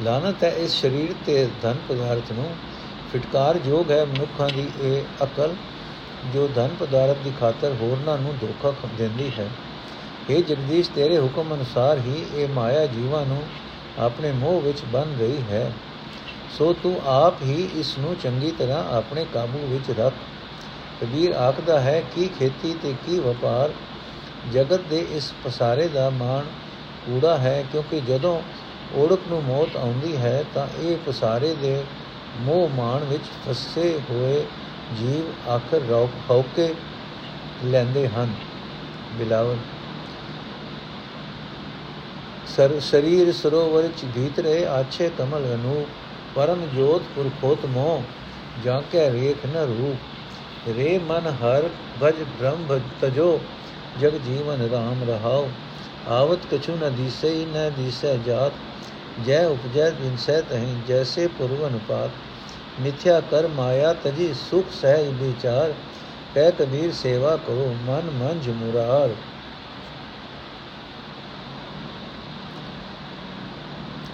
[0.02, 2.56] ਲਾਨਤ ਹੈ ਇਸ ਸਰੀਰ ਤੇ ਧਨ ਪਦਾਰਥ ਨੂੰ।
[3.14, 5.56] ਫਟਕਾਰ ਜੋਗ ਹੈ ਮਨੁੱਖਾਂ ਦੀ ਇਹ ਅਕਲ,
[6.34, 9.48] ਜੋ ਧਨ ਪਦਾਰਥ ਦੀ ਖਾਤਰ ਹੋਰਨਾਂ ਨੂੰ ਧੋਖਾ ਦਿੰਦੀ ਹੈ।
[10.30, 13.44] ਇਹ ਜਗਦੀਸ਼, ਤੇਰੇ ਹੁਕਮ ਅਨੁਸਾਰ ਹੀ ਇਹ ਮਾਇਆ ਜੀਵਾਂ ਨੂੰ
[14.00, 15.72] ਆਪਣੇ ਮੋਹ ਵਿੱਚ ਬੰਨ ਰਹੀ ਹੈ।
[16.58, 20.14] ਸੋ ਤੂੰ ਆਪ ਹੀ ਇਸ ਨੂੰ ਚੰਗੀ ਤਰ੍ਹਾਂ ਆਪਣੇ ਕਾਬੂ ਵਿੱਚ ਰੱਖ।
[21.02, 23.70] ਕਬੀਰ ਆਖਦਾ ਹੈ, ਕਿ ਖੇਤੀ ਤੇ ਕੀ ਵਪਾਰ?
[24.54, 26.44] ਜਗਤ ਦੇ ਇਸ ਪਸਾਰੇ ਦਾ ਮਾਣ
[27.06, 28.42] ਕੂੜਾ ਹੈ, ਕਿਉਂਕਿ ਜਦੋਂ
[28.96, 31.84] ਓੜਕ ਨੂੰ ਮੌਤ ਆਉਂਦੀ ਹੈ, ਤਾਂ ਇਹ ਪਸਾਰੇ ਦੇ
[32.40, 34.46] ਮੋਹ ਮਾਣ ਵਿੱਚ ਫਸੇ ਹੋਏ
[34.98, 36.74] ਜੀਵ ਆਖਰ ਰੌਕ ਹੌਕੇ
[37.66, 38.34] ਲੈਂਦੇ ਹਨ।
[39.14, 39.58] ਬਿਲਾਵਲ
[42.58, 45.86] ਸਰ, ਸਰੀਰ ਸਰੋਵਰ ਚ ਭੀਤਰੇ ਆਛੇ ਕਮਲ ਅਨੂ,
[46.36, 48.04] ਪਰਮ ਜੋਤ ਪੁਰਖੋਤ ਮੋ
[48.66, 51.70] ਜਾਂ ਕੈ ਰੇਖ ਨ ਰੂਪ। ਰੇ ਮਨ ਹਰ
[52.04, 53.40] ਭਜ ਬ੍ਰਹਮ ਤਜੋ,
[54.02, 55.48] ਜਗ ਜੀਵਨ ਰਾਮ ਰਹਾਉ।
[56.08, 58.52] ਆਵਤ ਕਛੂ ਨ ਦੀਸੈ ਨ ਦੀਸੈ ਜਾਤ।
[59.26, 62.10] ਜੈ ਉਪਜੈ ਦਿਨਸੈ ਤਹੀਂ, ਜੈਸੇ ਪੁਰਵਨ ਪਾਤ।
[62.82, 65.74] ਮਿਥਿਆ ਕਰ ਮਾਇਆ ਤਜੀ, ਸੁਖ ਸਹਿਜ ਵਿਚਾਰ
[66.36, 69.10] ਕਹਿ ਕਬੀਰ ਸੇਵਾ ਕਰੋ, ਮਨ ਮੰਝ ਮੁਰਾਰ।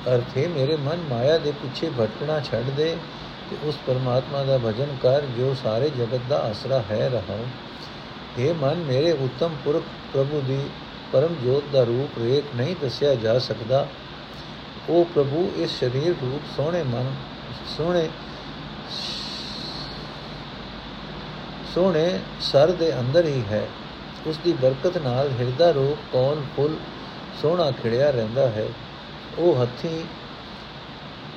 [0.07, 2.95] ਅਰਥ ਹੈ ਮੇਰੇ ਮਨ ਮਾਇਆ ਦੇ ਪਿੱਛੇ ਭਟਕਣਾ ਛੱਡ ਦੇ
[3.49, 7.45] ਤੇ ਉਸ ਪਰਮਾਤਮਾ ਦਾ ਭਜਨ ਕਰ, ਜੋ ਸਾਰੇ ਜਗਤ ਦਾ ਆਸਰਾ ਹੈ, ਰਹਾਉ।
[8.37, 10.59] ਇਹ ਮਨ, ਮੇਰੇ ਉੱਤਮ ਪੁਰਖ ਪ੍ਰਭੂ ਦੀ
[11.13, 13.87] ਪਰਮ ਜੋਤ ਦਾ ਰੂਪ ਰੇਖ ਨਹੀਂ ਦੱਸਿਆ ਜਾ ਸਕਦਾ।
[14.89, 17.15] ਉਹ ਪ੍ਰਭੂ, ਇਸ ਸਰੀਰ ਰੂਪ ਸੋਹਣੇ ਮਨ,
[17.77, 18.09] ਸੋਹਣੇ
[21.75, 23.67] ਸੋਹਣੇ ਸਰ ਦੇ ਅੰਦਰ ਹੀ ਹੈ।
[24.27, 26.75] ਉਸ ਦੀ ਬਰਕਤ ਨਾਲ ਹਿਰਦਾ ਰੂਪ, ਕੌਣ, ਫੁੱਲ
[27.41, 28.67] ਸੋਹਣਾ ਖਿੜਿਆ ਰਹਿੰਦਾ ਹੈ।
[29.39, 30.03] ਉਹ ਹੱਥੀ,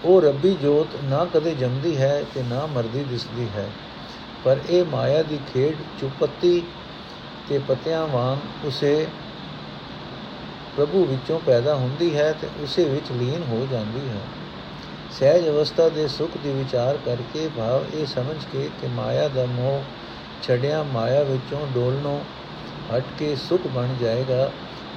[0.05, 3.69] ਉਹ ਰੱਬੀ ਜੋਤ ਨਾ ਕਦੇ ਜੰਮਦੀ ਹੈ ਤੇ ਨਾ ਮਰਦੀ ਦਿਸਦੀ ਹੈ।
[4.45, 6.63] ਪਰ ਇਹ ਮਾਇਆ ਦੀ ਖੇਡ ਚੁਪੱਤੀ
[7.49, 9.07] ਤੇ ਪਤਿਆਂ ਵਾਂਗ ਉਸੇ
[10.77, 14.21] ਪ੍ਰਭੂ ਵਿੱਚੋਂ ਪੈਦਾ ਹੁੰਦੀ ਹੈ ਤੇ ਉਸੇ ਵਿੱਚ ਲੀਨ ਹੋ ਜਾਂਦੀ ਹੈ।
[15.21, 19.83] ਸਹਿਜ ਅਵਸਥਾ ਦੇ ਸੁਖ ਦੀ ਵਿਚਾਰ ਕਰਕੇ ਭਾਵ ਇਹ ਸਮਝ ਕੇ ਕਿ ਮਾਇਆ ਦਾ ਮੋਹ
[20.43, 22.21] ਛੜਿਆ ਮਾਇਆ ਵਿੱਚੋਂ ਡੋਲਨੋਂ
[22.97, 24.51] ਹਟ ਕੇ ਸੁਖ ਬਣ ਜਾਏਗਾ।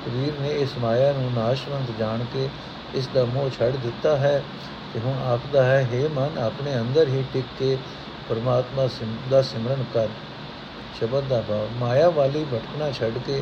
[0.05, 2.49] ਕਬੀਰ ਨੇ ਇਸ ਮਾਇਆ ਨੂੰ ਨਾਸ਼ਵੰਤ ਜਾਣ ਕੇ
[2.95, 4.43] ਇਸ ਦਾ ਮੋਹ ਛੱਡ ਦਿੱਤਾ ਹੈ
[4.93, 7.77] ਤੇ ਹੁਣ ਆਖਦਾ ਹੈ हे ਮਨ, ਆਪਣੇ ਅੰਦਰ ਹੀ ਟਿਕ ਕੇ
[8.29, 8.87] ਪਰਮਾਤਮਾ
[9.29, 10.07] ਦਾ ਸਿਮਰਨ ਕਰ।
[10.99, 13.41] ਸ਼ਬਦ ਦਾ ਭਾਵ, ਮਾਇਆ ਵਾਲੀ ਭਟਕਣਾ ਛੱਡ ਕੇ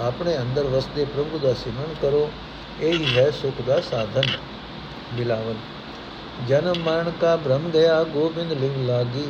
[0.00, 2.30] ਆਪਣੇ ਅੰਦਰ ਵਸਦੇ ਪ੍ਰਭੂ ਦਾ ਸਿਮਰਨ ਕਰੋ।
[2.80, 4.22] ਇਹ ਹੀ ਹੈ ਸੁਖ ਦਾ ਸਾਧਨ।
[5.14, 5.54] ਬਿਲਾਵਲ,
[6.48, 9.28] ਜਨਮ ਮਰਨ ਕਾ ਭ੍ਰਮ ਗਿਆ, ਗੋਬਿੰਦ ਲਿਵ ਲਾਗੀ।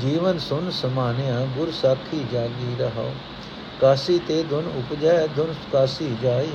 [0.00, 3.12] ਜੀਵਨ ਸੁਨ ਸਮਾਨਿਆ, ਗੁਰ ਸਾਖੀ ਜਾਗੀ ਰਹਾਓ।
[3.80, 6.48] ਕਾਸੀ ਤੇ ਧੁਨ ਉਪਜੈ, ਧੁਨ ਕਾਸੀ ਜਾਈ।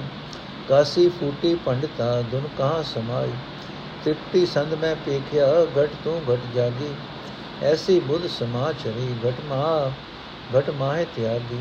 [0.69, 3.32] ਕਾਸੀ ਫੂਟੀ ਪੰਡਤਾ ਧੁਨ ਕਹਾ ਸਮਾਈ?
[4.06, 6.93] ਤਿੱਟੀ ਸੰਦ ਮੈਂ ਪੇਖਿਆ, ਘਟ ਤੂੰ ਘਟ ਜਾਗੀ।
[7.63, 9.91] ਐਸੀ ਬੁੱਧ ਸਮਾਚਰੀ ਘਟ ਮਾ
[10.58, 11.60] ਘਟ ਮਾਹੇ ਤਿਆਗੀ।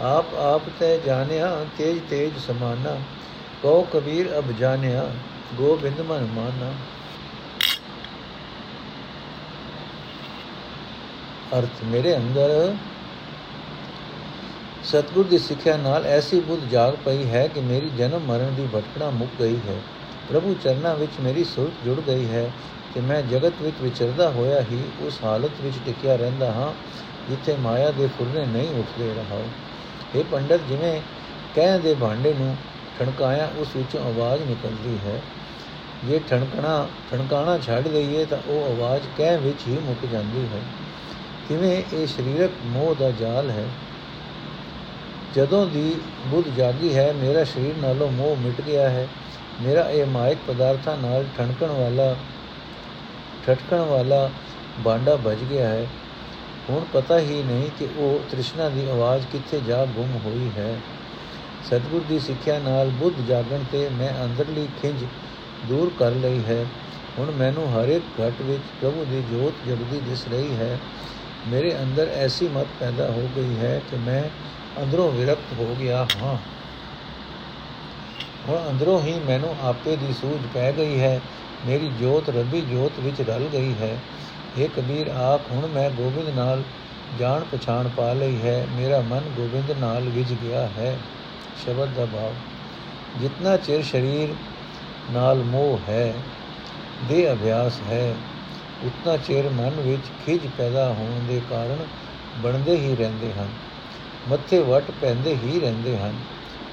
[0.00, 2.96] ਆਪ ਆਪ ਤੇ ਜਾਣਿਆ, ਤੇਜ ਤੇਜ ਸਮਾਨਾ।
[3.62, 5.10] ਕੋ ਕਬੀਰ ਅਬ ਜਾਣਿਆ,
[5.54, 6.72] ਗੋਬਿੰਦ ਮਨ ਮਾਨਾ।
[11.58, 12.74] ਅਰਥ, ਮੇਰੇ ਅੰਦਰ
[14.88, 19.10] ਸਤਗੁਰ ਦੀ ਸਿੱਖਿਆ ਨਾਲ ਐਸੀ ਬੁੱਧ ਜਾਗ ਪਈ ਹੈ ਕਿ ਮੇਰੀ ਜਨਮ ਮਰਨ ਦੀ ਭਟਕਣਾ
[19.10, 19.80] ਮੁੱਕ ਗਈ ਹੈ।
[20.28, 22.50] ਪ੍ਰਭੂ ਚਰਨਾਂ ਵਿੱਚ ਮੇਰੀ ਸੁਰਤ ਜੁੜ ਗਈ ਹੈ
[22.94, 26.72] ਕਿ ਮੈਂ ਜਗਤ ਵਿੱਚ ਵਿਚਰਦਾ ਹੋਇਆ ਹੀ ਉਸ ਹਾਲਤ ਵਿੱਚ ਟਿਕਿਆ ਰਹਿੰਦਾ ਹਾਂ,
[27.30, 29.40] ਜਿੱਥੇ ਮਾਇਆ ਦੇ ਫੁਰਨੇ ਨਹੀਂ ਉੱਠਦੇ ਰਹਾ
[30.16, 31.00] ਇਹ ਪੰਡਤ, ਜਿਵੇਂ
[31.54, 32.56] ਕਹਿ ਦੇ ਭਾਂਡੇ ਨੂੰ
[32.98, 35.20] ਠਣਕਾਇਆ, ਉਸ ਵਿੱਚੋਂ ਆਵਾਜ਼ ਨਿਕਲਦੀ ਹੈ।
[36.04, 40.60] ਜੇ ਠਣਕਣਾ, ਠਣਕਾਣਾ ਛੱਡ ਦਈਏ ਤਾਂ ਉਹ ਆਵਾਜ਼ ਕਹਿ ਵਿੱਚ ਹੀ ਮੁੱਕ ਜਾਂਦੀ ਹੈ।
[41.48, 43.64] ਕਿਵੇਂ ਇਹ ਸਰੀਰਕ ਮੋਹ ਦਾ ਜਾਲ ਹੈ?
[45.36, 49.08] ਜਦੋਂ ਦੀ ਬੁੱਧ ਜਾਗੀ ਹੈ, ਮੇਰਾ ਸਰੀਰ ਨਾਲੋਂ ਮੋਹ ਮਿਟ ਗਿਆ ਹੈ।
[49.60, 52.16] ਮੇਰਾ ਇਹ ਮਾਇਕ ਪਦਾਰਥਾਂ ਨਾਲ ਠਣਕਣ ਵਾਲਾ,
[53.46, 54.30] ਠਟਕਣ ਵਾਲਾ
[54.80, 55.86] ਬਾਂਡਾ ਵੱਜ ਗਿਆ ਹੈ।
[56.70, 60.76] ਹੁਣ ਪਤਾ ਹੀ ਨਹੀਂ ਕਿ ਉਹ ਤ੍ਰਿਸ਼ਨਾ ਦੀ ਆਵਾਜ਼ ਕਿੱਥੇ ਜਾ ਗੁੰਮ ਹੋਈ ਹੈ।
[61.66, 65.04] ਸਤਿਗੁਰ ਦੀ ਸਿੱਖਿਆ ਨਾਲ ਬੁੱਧ ਜਾਗਣ ਤੇ ਮੈਂ ਅੰਦਰਲੀ ਖਿੰਝ
[65.68, 66.66] ਦੂਰ ਕਰ ਲਈ ਹੈ।
[67.18, 70.78] ਹੁਣ ਮੈਨੂੰ ਹਰ ਇੱਕ ਘਟ ਵਿੱਚ ਪ੍ਰਭੂ ਦੀ ਜੋਤ ਜਗਦੀ ਦਿਸ ਰਹੀ ਹੈ।
[71.48, 74.22] ਮੇਰੇ ਅੰਦਰ ਐਸੀ ਮਤ ਪੈਦਾ ਹੋ ਗਈ ਹੈ ਕਿ ਮੈਂ
[74.82, 76.36] ਅੰਦਰੋਂ ਵਿਰਕਤ ਹੋ ਗਿਆ, ਹਾਂ।
[78.48, 81.20] ਹੁਣ ਅੰਦਰੋਂ ਹੀ ਮੈਨੂੰ ਆਪੇ ਦੀ ਸੂਝ ਪੈ ਗਈ ਹੈ।
[81.66, 83.98] ਮੇਰੀ ਜੋਤ ਰੱਬੀ ਜੋਤ ਵਿੱਚ ਰਲ ਗਈ ਹੈ।
[84.58, 86.62] ਇਹ ਕਬੀਰ, ਆਖ, ਹੁਣ ਮੈਂ ਗੋਬਿੰਦ ਨਾਲ
[87.18, 90.98] ਜਾਣ ਪਛਾਣ ਪਾ ਲਈ ਹੈ। ਮੇਰਾ ਮਨ ਗੋਬਿੰਦ ਨਾਲ ਵਿਝ ਗਿਆ ਹੈ।
[91.64, 92.32] ਸ਼ਬਦ ਦਾ ਭਾਵ,
[93.20, 94.28] ਜਿਤਨਾ ਚਿਰ ਸਰੀਰ
[95.12, 96.14] ਨਾਲ ਮੋਹ ਹੈ,
[97.08, 98.14] ਦੇ ਅਭਿਆਸ ਹੈ,
[98.84, 101.78] ਉਤਨਾ ਚਿਰ ਮਨ ਵਿੱਚ ਖਿਜ ਪੈਦਾ ਹੋਣ ਦੇ ਕਾਰਨ
[102.36, 103.48] ਬਣਦੇ ਹੀ ਰਹਿੰਦੇ ਹਨ।
[104.26, 106.24] ਮੱਥੇ ਵਟ ਪੈਂਦੇ ਹੀ ਰਹਿੰਦੇ ਹਨ।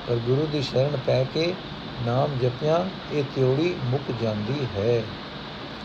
[0.08, 1.55] ਪਰ ਗੁਰੂ ਦੀ ਸ਼ਰਨ ਪੈ ਕੇ
[1.97, 2.77] ਨਾਮ ਜਪਿਆ,
[3.10, 5.01] ਇਹ ਤਿਉੜੀ ਮੁੱਕ ਜਾਂਦੀ ਹੈ।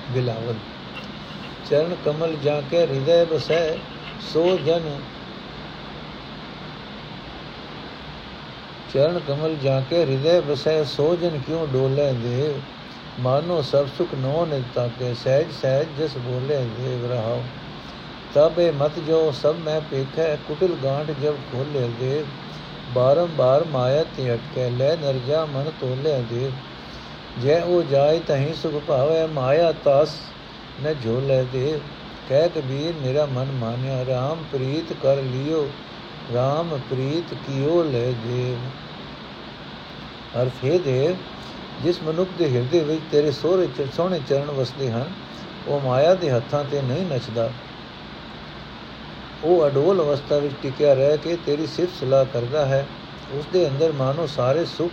[0.06, 0.60] ਬਿਲਾਵਲ,
[1.64, 3.62] ਚਰਨ ਕਮਲ ਜਾ ਕੇ ਹਿਰਦੈ ਬਸੈ
[4.20, 4.88] ਸੋ ਜਨ
[8.88, 12.60] ਚਰਨ ਕਮਲ ਜਾ ਕੇ ਹਿਰਦੈ ਬਸੈ ਸੋ ਜਨ ਕਿਉ ਡੋਲੇ ਦੇਵ
[13.18, 17.42] ਮਾਨੋ ਸਭ ਸੁਖ ਨੋ ਨਿਤਾ ਕੇ ਸਹਿਜ ਸਹਿਜ ਜਿਸ ਬੋਲੇ ਦੇਵ ਰਹਾਓ
[18.34, 22.26] ਤਬੇ ਮਤ ਜੋ ਸਭ ਮੈਂ ਪੇਖੈ, ਕੁਟਿਲ ਗਾਂਠ ਜਬ ਖੋਲੇ ਦੇਵ
[22.94, 26.52] ਬਾਰੰਬਾਰ ਮਾਇਆ ਤੇ ਅਟਕੇ, ਲੈ ਨਰਜਾ ਮਨ ਤੋਲੇ ਦੇਵ
[27.42, 30.14] ਜੈ ਉਹ ਜਾਏ ਤਹੀਂ ਸੁਖ ਭਾਵੇ, ਮਾਇਆ ਤਾਸ
[30.82, 31.78] ਨ ਝੋਲੇ ਦੇਵ
[32.28, 35.62] ਕਹਿ ਕਬੀਰ, ਮੇਰਾ ਮਨ ਮਾਨਿਆ RAM ਪ੍ਰੀਤ ਕਰ ਲਿਓ
[36.34, 38.68] RAM ਪ੍ਰੀਤ ਕੀਓ ਲੈ ਦੇਵ
[40.42, 41.16] ਅਰਥ ਹੈ ਦੇਵ
[41.82, 45.12] ਜਿਸ ਮਨੁੱਖ ਦੇ ਹਿਰਦੇ ਵਿੱਚ ਤੇਰੇ ਸੋਹਰੇ ਸੋਹਣੇ ਚਰਨ ਵਸਦੇ ਹਨ,
[45.68, 47.50] ਉਹ ਮਾਇਆ ਦੇ ਹੱਥਾਂ ਤੇ ਨਹੀਂ ਨੱਚਦਾ।
[49.44, 52.86] ਉਹ ਅਡੋਲ ਅਵਸਥਾ ਵਿੱਚ ਟਿਕਿਆ ਰਹਿ ਕੇ ਤੇਰੀ ਸਿਫਤ ਸਲਾਹ ਕਰਦਾ ਹੈ।
[53.32, 54.92] ਉਸ ਦੇ ਅੰਦਰ ਮਾਨੋ ਸਾਰੇ ਸੁੱਖ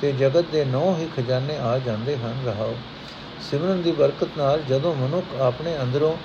[0.00, 2.76] ਤੇ ਜਗਤ ਦੇ ਨੌ ਹੀ ਖਜ਼ਾਨੇ ਆ ਜਾਂਦੇ ਹਨ। ਰਹਾਓ।
[3.50, 6.16] ਸਿਮਰਨ ਦੀ ਬਰਕਤ ਨਾਲ ਜਦੋਂ ਮਨੁੱਖ ਆਪਣੇ ਅੰਦਰੋਂ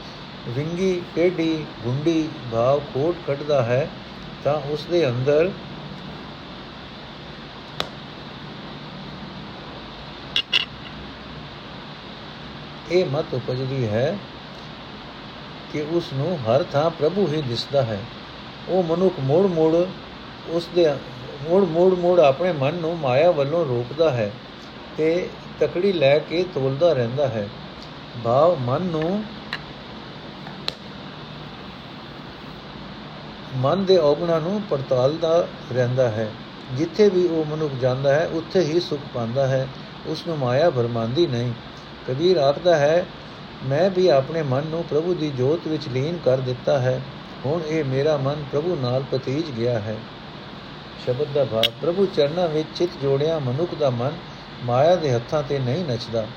[0.48, 3.90] ਵਿੰਗੀ, ਟੇਢੀ, ਗੁੰਡੀ ਭਾਵ ਖੋਟ ਕੱਢਦਾ ਹੈ,
[4.44, 5.52] ਤਾਂ ਉਸ ਦੇ ਅੰਦਰ
[12.92, 14.18] ਇਹ ਮਤ ਉਪਜਦੀ ਹੈ
[15.76, 18.00] ਕਿ ਉਸ ਨੂੰ ਹਰ ਥਾਂ ਪ੍ਰਭੂ ਹੀ ਦਿਸਦਾ ਹੈ।
[18.70, 19.76] ਉਹ ਮਨੁੱਖ ਮੋੜ ਮੋੜ
[20.48, 20.92] ਉਸ ਦੇ
[21.50, 24.32] ਮੋੜ ਮੋੜ ਮੋੜ ਆਪਣੇ ਮਨ ਨੂੰ ਮਾਇਆ ਵੱਲੋਂ ਰੋਕਦਾ ਹੈ
[24.98, 27.50] ਤੇ ਤਕੜੀ ਲੈ ਕੇ ਤੋਲਦਾ ਰਹਿੰਦਾ ਹੈ।
[28.24, 29.24] ਭਾਵ ਮਨ ਨੂੰ
[33.56, 36.32] ਮਨ ਦੇ ਔਗਣਾ ਨੂੰ ਪੜਤਾਲਦਾ ਰਹਿੰਦਾ ਹੈ।
[36.74, 39.68] ਜਿੱਥੇ ਵੀ ਉਹ ਮਨੁੱਖ ਜਾਂਦਾ ਹੈ, ਉੱਥੇ ਹੀ ਸੁਖ ਪਾਉਂਦਾ ਹੈ।
[40.08, 41.54] ਉਸ ਨੂੰ ਮਾਇਆ ਭਰਮਾਂਦੀ ਨਹੀਂ।
[42.08, 43.06] ਕਬੀਰ ਆਖਦਾ ਹੈ
[43.66, 47.02] ਮੈਂ ਵੀ ਆਪਣੇ ਮਨ ਨੂੰ ਪ੍ਰਭੂ ਦੀ ਜੋਤ ਵਿੱਚ ਲੀਨ ਕਰ ਦਿੱਤਾ ਹੈ।
[47.46, 49.96] ਹੁਣ ਇਹ ਮੇਰਾ ਮਨ ਪ੍ਰਭੂ ਨਾਲ ਪਤੀਜ ਗਿਆ ਹੈ।
[51.06, 54.12] ਸ਼ਬਦ ਦਾ ਭਾਵ, ਪ੍ਰਭੂ ਚਰਨਾਂ ਵਿੱਚ ਚਿਤ ਜੋੜਿਆ ਮਨੁੱਖ ਦਾ ਮਨ
[54.64, 56.28] ਮਾਇਆ ਦੇ ਹੱਥਾਂ ਤੇ ਨਹੀਂ ਨੱਚਦਾ।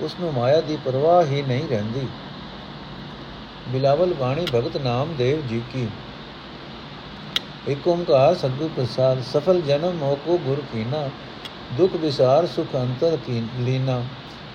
[0.00, 2.06] ਉਸ ਨੂੰ ਮਾਇਆ ਦੀ ਪਰਵਾਹ ਹੀ ਨਹੀਂ ਰਹਿੰਦੀ।
[3.68, 5.88] ਬਿਲਾਵਲ ਬਾਣੀ, ਭਗਤ ਨਾਮਦੇਵ ਜੀ ਕੀ।
[7.68, 11.08] ਏਕ ਓੰਕਾਰ ਸਤਿਗੁਰ ਪ੍ਰਸਾਦ, ਸਫਲ ਜਨਮ ਮੋਕੋ ਗੁਰ ਕੀਨਾ,
[11.76, 14.02] ਦੁਖ ਵਿਸਾਰ ਸੁਖ ਅੰਤਰ ਕੀ ਲੀਨਾ,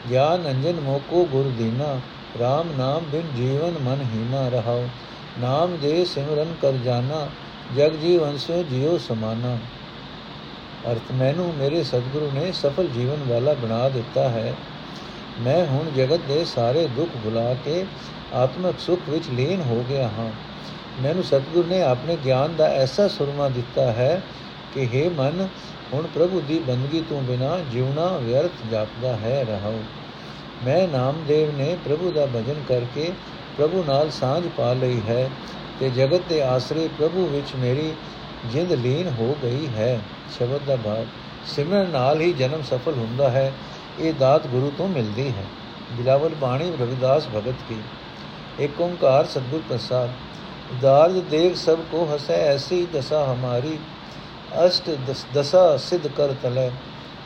[0.10, 2.00] ਗਿਆਨ ਅੰਜਨ ਮੋਕੋ ਗੁਰ ਦੀਨਾ
[2.38, 4.88] RAM ਨਾਮ ਬਿਨ ਜੀਵਨ ਮਨ ਹੀਨਾ ਰਹਾਉ।
[5.39, 7.28] ਨਾਮ ਦੇ ਸਿਮਰਨ ਕਰ ਜਾਣਾ,
[7.76, 9.58] ਜਗ ਜੀਵਨ ਸੇ ਜਿਉ ਸਮਾਨਾ।
[10.92, 14.54] ਅਰਥ, ਮੈਨੂੰ ਮੇਰੇ ਸਤਿਗੁਰੂ ਨੇ ਸਫਲ ਜੀਵਨ ਵਾਲਾ ਬਣਾ ਦਿੱਤਾ ਹੈ।
[15.39, 17.86] ਮੈਂ ਹੁਣ ਜਗਤ ਦੇ ਸਾਰੇ ਦੁੱਖ ਭੁਲਾ ਕੇ
[18.34, 20.32] ਆਤਮਿਕ ਸੁਖ ਵਿੱਚ ਲੀਨ ਹੋ ਗਿਆ ਹਾਂ।
[21.02, 24.22] ਮੈਨੂੰ ਸਤਿਗੁਰ ਨੇ ਆਪਣੇ ਗਿਆਨ ਦਾ ਐਸਾ ਸੁਰਮਾ ਦਿੱਤਾ ਹੈ
[24.74, 25.48] ਕਿ हे ਮਨ,
[25.94, 29.80] ਹੁਣ ਪ੍ਰਭੂ ਦੀ ਬੰਦਗੀ ਤੋਂ ਬਿਨਾ ਜਿਉਣਾ ਵਿਅਰਥ ਜਾਪਦਾ ਹੈ, ਰਹਾਉ।
[30.65, 33.12] ਮੈਂ ਨਾਮਦੇਵ ਨੇ ਪ੍ਰਭੂ ਦਾ ਭਜਨ ਕਰਕੇ
[33.58, 35.30] ਪ੍ਰਭੂ ਨਾਲ ਸਾਂਝ ਪਾ ਲਈ ਹੈ
[35.80, 37.93] ਤੇ ਜਗਤ ਦੇ ਆਸਰੇ ਪ੍ਰਭੂ ਵਿੱਚ ਮੇਰੀ
[38.45, 40.00] ਜਿੰਦ ਲੀਨ ਹੋ ਗਈ ਹੈ।
[40.39, 41.06] ਸ਼ਬਦ ਦਾ ਭਾਵ,
[41.45, 43.52] ਸਿਮਰਨ ਨਾਲ ਹੀ ਜਨਮ ਸਫਲ ਹੁੰਦਾ ਹੈ,
[44.00, 45.45] ਇਹ ਦਾਤ ਗੁਰੂ ਤੋਂ ਮਿਲਦੀ ਹੈ।
[45.91, 47.76] ਬਿਲਾਵਲ ਬਾਣੀ ਰਵਿਦਾਸ ਭਗਤ ਕੀ।
[48.60, 50.10] ਏਕ ਓੰਕਾਰ ਸਤਿਗੁਰ ਪ੍ਰਸਾਦ,
[50.82, 53.78] ਦਾਰਜ ਦੇਖ ਸਭ ਕੋ ਹਸੈ, ਐਸੀ ਦਸ਼ਾ ਹਮਾਰੀ,
[54.67, 54.98] ਅਸ਼ਟ
[55.34, 56.72] ਦਸ਼ਾ ਸਿਧ ਕਰ ਤਲੇ,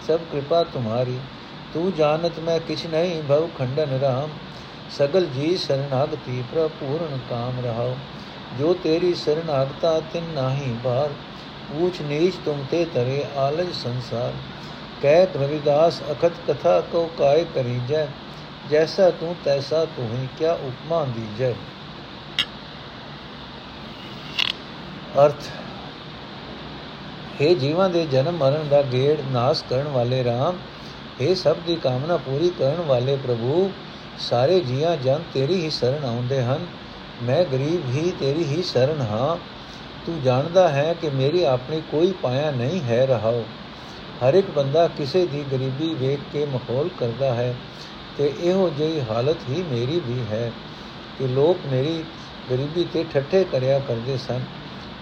[0.08, 1.18] ਸਭ ਕਿਰਪਾ ਤੁਮਾਰੀ।
[1.74, 4.30] ਤੂੰ ਜਾਣਤ ਮੈਂ ਕਿਛ ਨਹੀਂ ਭਉ ਖੰਡਨ ਰਾਮ
[4.98, 7.96] ਸਗਲ ਜੀ ਸਰਨਾਗਤੀ ਪ੍ਰਪੂਰਨ ਕਾਮ ਰਹਾਓ
[8.60, 11.10] ਜੋ ਤੇਰੀ ਸਰਨਾਗਤਾ ਤਿਨ ਨਾਹੀ ਬਾਰ
[11.82, 14.34] ਊਚ ਨੀਚ ਤੁਮ ਤੇ ਤਰੇ ਆਲਜ ਸੰਸਾਰ
[15.02, 18.08] ਕਹਿ ਰਵਿਦਾਸ ਅਖਤ ਕਥਾ ਕੋ ਕਾਇ ਕਰੀ ਜੈ
[18.70, 21.54] ਜੈਸਾ ਤੂੰ ਤੈਸਾ ਤੂੰ ਹੀ ਕਿਆ ਉਪਮਾ ਦੀ ਜੈ
[25.26, 25.50] ਅਰਥ
[27.40, 30.56] हे ਜੀਵਾਂ ਦੇ ਜਨਮ ਮਰਨ ਦਾ ਗੇੜ ਨਾਸ ਕਰਨ ਵਾਲੇ RAM
[31.22, 33.72] हे ਸਭ ਦੀ ਕਾਮਨਾ ਪੂਰੀ ਕਰਨ ਵਾਲੇ ਪ੍ਰਭੂ,
[34.18, 36.66] ਸਾਰੇ ਜੀਆਂ ਜਨ ਤੇਰੀ ਹੀ ਸ਼ਰਨ ਆਉਂਦੇ ਹਨ।
[37.24, 39.38] ਮੈਂ ਗਰੀਬ ਹੀ ਤੇਰੀ ਹੀ ਸ਼ਰਨ ਹਾਂ।
[40.06, 43.44] ਤੂੰ ਜਾਣਦਾ ਹੈ ਕਿ ਮੇਰੀ ਆਪਣੀ ਕੋਈ ਪਾਇਆ ਨਹੀਂ ਹੈ ਰਹਾਓ
[44.24, 47.56] ਹਰ ਇੱਕ ਬੰਦਾ ਕਿਸੇ ਦੀ ਗਰੀਬੀ ਵੇਖ ਕੇ ਮਖੌਲ ਕਰਦਾ ਹੈ
[48.18, 50.52] ਤੇ ਇਹੋ ਜਿਹੀ ਹਾਲਤ ਹੀ ਮੇਰੀ ਵੀ ਹੈ
[51.20, 52.04] ਕਿ ਲੋਕ ਮੇਰੀ
[52.52, 54.42] ਗਰੀਬੀ ਤੇ ਠੱਠੇ ਕਰਿਆ ਕਰਦੇ ਸਨ।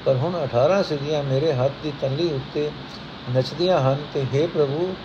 [0.05, 2.71] ਪਰ ਹੁਣ 18 ਸਿੱਧੀਆਂ ਮੇਰੇ ਹੱਥ ਦੀ ਤੰਲੀ ਉੱਤੇ
[3.35, 4.95] ਨੱਚਦੀਆਂ ਹਨ ਤੇ हे ਪ੍ਰਭੂ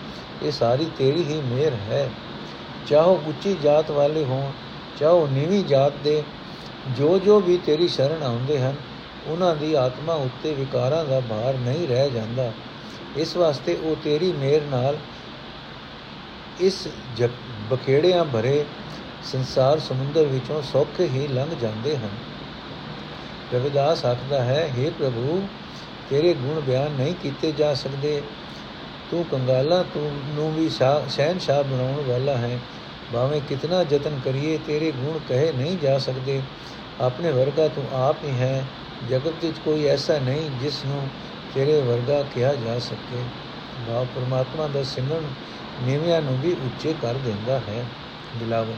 [0.42, 2.10] ਇਹ ਸਾਰੀ ਤੇਰੀ ਹੀ ਮਿਹਰ ਹੈ।
[2.86, 4.50] ਚਾਹੋ ਉੱਚੀ ਜਾਤ ਵਾਲੇ ਹੋਣ,
[5.00, 6.22] ਚਾਹੋ ਨੀਵੀਂ ਜਾਤ ਦੇ।
[6.96, 8.74] ਜੋ ਜੋ ਵੀ ਤੇਰੀ ਸ਼ਰਨ ਆਉਂਦੇ ਹਨ,
[9.26, 12.52] ਉਹਨਾਂ ਦੀ ਆਤਮਾ ਉੱਤੇ ਵਿਕਾਰਾਂ ਦਾ ਭਾਰ ਨਹੀਂ ਰਹਿ ਜਾਂਦਾ।
[13.16, 14.96] ਇਸ ਵਾਸਤੇ ਉਹ ਤੇਰੀ ਮਿਹਰ ਨਾਲ
[16.60, 16.88] ਇਸ
[17.70, 18.64] ਬਖੇੜਿਆਂ ਭਰੇ
[19.24, 22.08] ਸੰਸਾਰ ਸਮੁੰਦਰ ਵਿੱਚੋਂ ਸੌਖੇ ਹੀ ਲੰਘ ਜਾਂਦੇ ਹਨ।
[23.54, 25.48] ਰਵਿਦਾਸ ਆਖਦਾ ਹੈ हे ਪ੍ਰਭੂ,
[26.10, 28.22] ਤੇਰੇ ਗੁਣ ਬਿਆਨ ਨਹੀਂ ਕੀਤੇ ਜਾ ਸਕਦੇ।
[29.10, 32.58] ਤੂੰ ਕੰਗਾਲਾ ਤੂੰ ਨੂੰ ਵੀ ਸ਼ਹਿਨशाह ਬਣਾਉਣ ਵਾਲਾ ਹੈ।
[33.12, 36.40] ਭਾਵੇਂ ਕਿਤਨਾ ਯਤਨ ਕਰੀਏ, ਤੇਰੇ ਗੁਣ ਕਹੇ ਨਹੀਂ ਜਾ ਸਕਦੇ।
[37.00, 38.64] ਆਪਣੇ ਵਰਗਾ ਤੂੰ ਆਪ ਹੀ ਹੈ।
[39.10, 41.08] ਜਗਤ ਵਿੱਚ ਕੋਈ ਐਸਾ ਨਹੀਂ ਜਿਸ ਨੂੰ
[41.54, 43.22] ਤੇਰੇ ਵਰਗਾ ਕਿਹਾ ਜਾ ਸਕੇ।
[43.88, 45.28] ਬਾ ਪਰਮਾਤਮਾ ਦਾ ਸਿਮਰਨ
[45.80, 47.84] ਨੀਵਿਆਂ ਨੂੰ ਵੀ ਉੱਚੇ ਕਰ ਦਿੰਦਾ ਹੈ।
[48.36, 48.74] ਦਿਲਾਵਰ,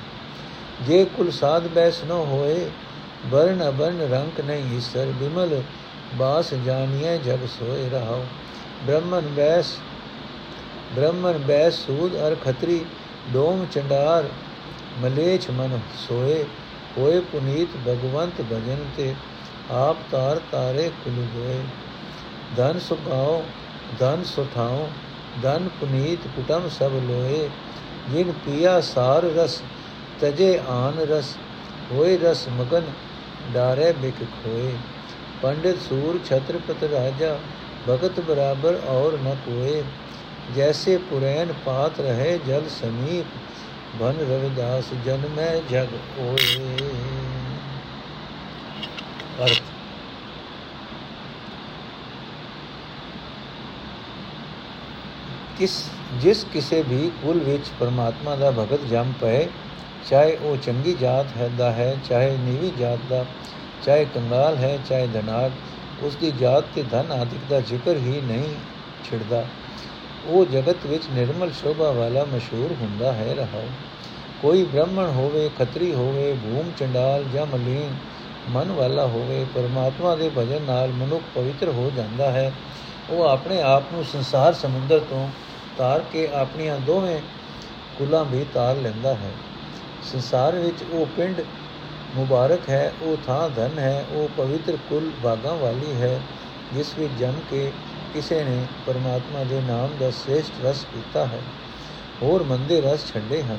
[0.82, 2.68] ਜੇ ਕੁਲ ਸਾਧ ਬੈਸ ਨ ਹੋਏ
[3.26, 5.60] ਬਰਨ ਅਬਰਨ ਰੰਕ ਨਹੀਂ ਈਸ਼ਰ। ਬਿਮਲ
[6.14, 8.24] ਬਾਸ ਜਾਣੀਏ ਜਗ ਸੋਏ ਰਹਾਓ
[8.86, 9.74] ਬ੍ਰਹਮਨ ਬੈਸ
[10.96, 12.85] ਬ੍ਰਹਮਨ ਬੈਸ ਸੂਦ, ਅਰ ਖਤਰੀ,
[13.33, 14.29] ਡੋਮ, ਚੰਡਾਰ,
[14.98, 16.44] ਮਲੇਛ ਮਨ ਸੋਏ,
[16.98, 19.14] ਹੋਏ ਪੁਨੀਤ, ਭਗਵੰਤ ਭਜਨ ਤੇ
[19.70, 21.59] ਆਪ ਤਾਰ ਤਾਰੇ ਕੁਲ ਗੋਏ।
[22.57, 23.42] ਧਨ ਸੁਖਾਓ
[24.01, 24.88] ਧਨ ਸੁਠਾਓ,
[25.42, 27.48] ਧਨ ਪੁਨੀਤ ਕੁਟਮ ਸਭ ਲੋਏ।
[28.11, 29.61] ਜਿਨ ਪੀਆ ਸਾਰ ਰਸ,
[30.20, 31.35] ਤਜੇ ਆਨ ਰਸ,
[31.92, 32.83] ਹੋਏ ਰਸ ਮਗਨ
[33.55, 34.72] ਡਾਰੇ ਬਿਕ ਖੋਏ।
[35.42, 37.38] ਪੰਡਿਤ ਸੂਰ, ਛਤਰਪਤ ਰਾਜਾ,
[37.88, 39.83] ਭਗਤ ਬਰਾਬਰ ਔਰ ਨ ਕੋਏ।
[40.56, 43.26] ਜੈਸੇ ਪੁਰੈਨ ਪਾਤ ਰਹੇ ਜਲ ਸਮੀਪ
[44.00, 46.66] ਬਨ ਰਵਿਦਾਸ ਜਨਮੈ ਜਗ ਹੋਏ
[49.38, 49.62] ਅਰਥ
[55.58, 55.84] ਕਿਸ
[56.20, 59.46] ਜਿਸ ਕਿਸੇ ਵੀ ਕੁਲ ਵਿੱਚ ਪਰਮਾਤਮਾ ਦਾ ਭਗਤ ਜੰਮ ਪਏ
[60.11, 63.24] ਚਾਹੇ ਉਹ ਚੰਗੀ ਜਾਤ ਹੈ ਦਾ ਹੈ ਚਾਹੇ ਨੀਵੀਂ ਜਾਤ ਦਾ
[63.84, 68.54] ਚਾਹੇ ਕੰਗਾਲ ਹੈ ਚਾਹੇ ਧਨਾਕ ਉਸ ਦੀ ਜਾਤ ਤੇ ਧਨ ਆਦਿਕ ਦਾ ਜ਼ਿਕਰ ਹੀ ਨਹੀਂ
[69.04, 69.44] ਛਿੜਦਾ
[70.26, 73.62] ਉਹ ਜਗਤ ਵਿੱਚ ਨਿਰਮਲ ਸ਼ੋਭਾ ਵਾਲਾ ਮਸ਼ਹੂਰ ਹੁੰਦਾ ਹੈ ਰਹਾ
[74.42, 77.94] ਕੋਈ ਬ੍ਰਾਹਮਣ ਹੋਵੇ, ਖੱਤਰੀ ਹੋਵੇ, ਭੂਮ ਚੰਡਾਲ ਜਾਂ ਮਲੀਨ,
[78.50, 82.52] ਮਨ ਵਾਲਾ ਹੋਵੇ, ਪਰਮਾਤਮਾ ਦੇ ਭਜਨ ਨਾਲ ਮਨੁੱਖ ਪਵਿੱਤਰ ਹੋ ਜਾਂਦਾ ਹੈ।
[83.11, 85.28] ਉਹ ਆਪਣੇ ਆਪ ਨੂੰ ਸੰਸਾਰ ਸਮੁੰਦਰ ਤੋਂ
[85.78, 87.20] ਤਾਰ ਕੇ ਆਪਣੀਆਂ ਦੋਵੇਂ
[87.98, 89.31] ਕੁਲਾਂ ਵੀ ਤਾਰ ਲੈਂਦਾ ਹੈ।
[90.12, 91.40] ਸੰਸਾਰ ਵਿੱਚ ਉਹ ਪਿੰਡ
[92.16, 96.20] ਮੁਬਾਰਕ ਹੈ, ਉਹ ਥਾਂ ਧਨ ਹੈ, ਉਹ ਪਵਿੱਤਰ ਕੁਲ ਬਾਗਾਂ ਵਾਲੀ ਹੈ,
[96.74, 97.72] ਜਿਸ ਵਿੱਚ ਜਨ ਕੇ
[98.14, 101.40] ਕਿਸੇ ਨੇ ਪਰਮਾਤਮਾ ਦੇ ਨਾਮ ਦਾ ਸ੍ਰੇਸ਼ਟ ਰਸ ਪੀਤਾ ਹੈ।
[102.22, 103.58] ਹੋਰ ਮੰਦੇ ਰਸ ਛੱਡੇ ਹਨ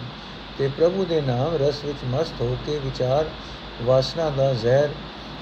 [0.57, 3.25] ਤੇ ਪ੍ਰਭੂ ਦੇ ਨਾਮ ਰਸ ਵਿੱਚ ਮਸਤ ਹੋ ਕੇ ਵਿਚਾਰ
[3.83, 4.89] ਵਾਸਨਾ ਦਾ ਜ਼ਹਿਰ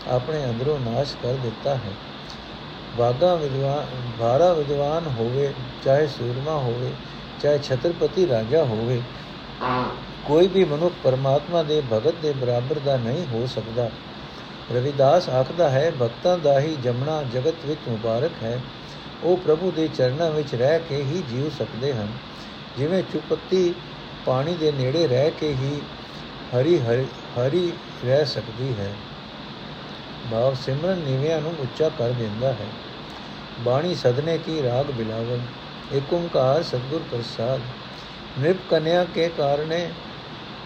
[0.07, 1.91] ਆਪਣੇ ਅੰਦਰੋਂ ਨਾਸ਼ ਕਰ ਦਿੱਤਾ ਹੈ।
[2.97, 3.85] ਬਾਗਾ ਵਿਦਵਾਨ
[4.19, 5.53] ਭਾਰਾ ਵਿਦਵਾਨ ਹੋਵੇ,
[5.85, 6.91] ਚਾਹੇ ਸੂਰਮਾ ਹੋਵੇ,
[7.41, 9.01] ਚਾਹੇ ਛਤਰਪਤੀ ਰਾਜਾ ਹੋਵੇ,
[10.25, 13.89] ਕੋਈ ਵੀ ਮਨੁੱਖ ਪਰਮਾਤਮਾ ਦੇ ਭਗਤ ਦੇ ਬਰਾਬਰ ਦਾ ਨਹੀਂ ਹੋ ਸਕਦਾ।
[14.71, 18.59] ਰਵਿਦਾਸ ਆਖਦਾ ਹੈ, ਭਗਤਾਂ ਦਾ ਹੀ ਜਮਣਾ ਜਗਤ ਵਿੱਚ ਮੁਬਾਰਕ ਹੈ।
[19.23, 22.07] ਉਹ ਪ੍ਰਭੂ ਦੇ ਚਰਨਾਂ ਵਿੱਚ ਰਹਿ ਕੇ ਹੀ ਜੀਵ ਸਕਦੇ ਹਨ।
[22.77, 23.73] ਜਿਵੇਂ ਚੁਪਤੀ
[24.25, 25.81] ਪਾਣੀ ਦੇ ਨੇੜੇ ਰਹਿ ਕੇ ਹੀ
[26.55, 27.71] ਹਰੀ ਹਰੀ
[28.05, 28.93] ਰਹਿ ਸਕਦੀ ਹੈ।
[30.31, 32.67] ਭਾਵ ਸਿਮਰਨ ਨਿਵਿਆਂ ਨੂੰ ਉੱਚਾ ਕਰ ਦਿੰਦਾ ਹੈ।
[33.65, 35.39] ਬਾਣੀ ਸਦਨੇ ਕੀ ਰਾਗ ਬਿਲਾਵਨ
[35.93, 37.59] ਏਕ ਓੰਕਾਰ ਸਤਗੁਰ ਪ੍ਰਸਾਦ।
[38.39, 39.89] ਨਿਰਪ ਕਨਿਆ ਕੇ ਕਾਰਨੇ,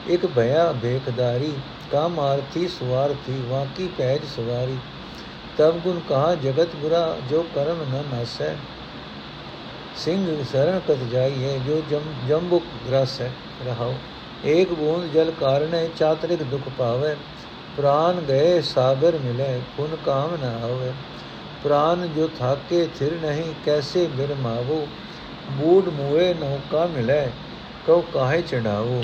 [0.09, 1.53] ਇੱਕ ਭਇਆ ਭੇਖਦਾਰੀ
[1.91, 4.77] ਕਾਮ ਆਰਥੀ ਸੁਵਾਰਥੀ, ਵਾਕੀ ਪੈਜ ਸਵਾਰੀ।
[5.61, 8.55] ਤਬ ਗੁਣ ਕਹਾ ਜਗਤ ਬੁਰਾ ਜੋ ਕਰਮ ਨ ਨਾਸੈ
[9.95, 13.29] ਸਿੰਘ ਸਰਣ ਕਤ ਜਾਈਏ ਜੋ ਜਮ ਜੰਬੁਕ ਗ੍ਰਸ ਹੈ
[13.65, 13.93] ਰਹਾਓ
[14.45, 17.15] ਏਕ ਬੂੰਦ ਜਲ ਕਾਰਣੇ ਚਾਤਰਿਕ ਦੁਖ ਪਾਵੇ
[17.77, 20.91] ਪ੍ਰਾਨ ਗਏ ਸਾਗਰ ਮਿਲੇ ਪੁਨ ਕਾਮ ਨ ਆਵੇ
[21.63, 24.85] ਪ੍ਰਾਨ ਜੋ ਥਾਕੇ ਥਿਰ ਨਹੀਂ ਕੈਸੇ ਬਿਰਮਾਵੋ
[25.51, 27.25] ਬੂੜ ਮੂਏ ਨੌਕਾ ਮਿਲੇ
[27.87, 29.01] ਕਉ ਕਾਹੇ ਚੜਾਵੋ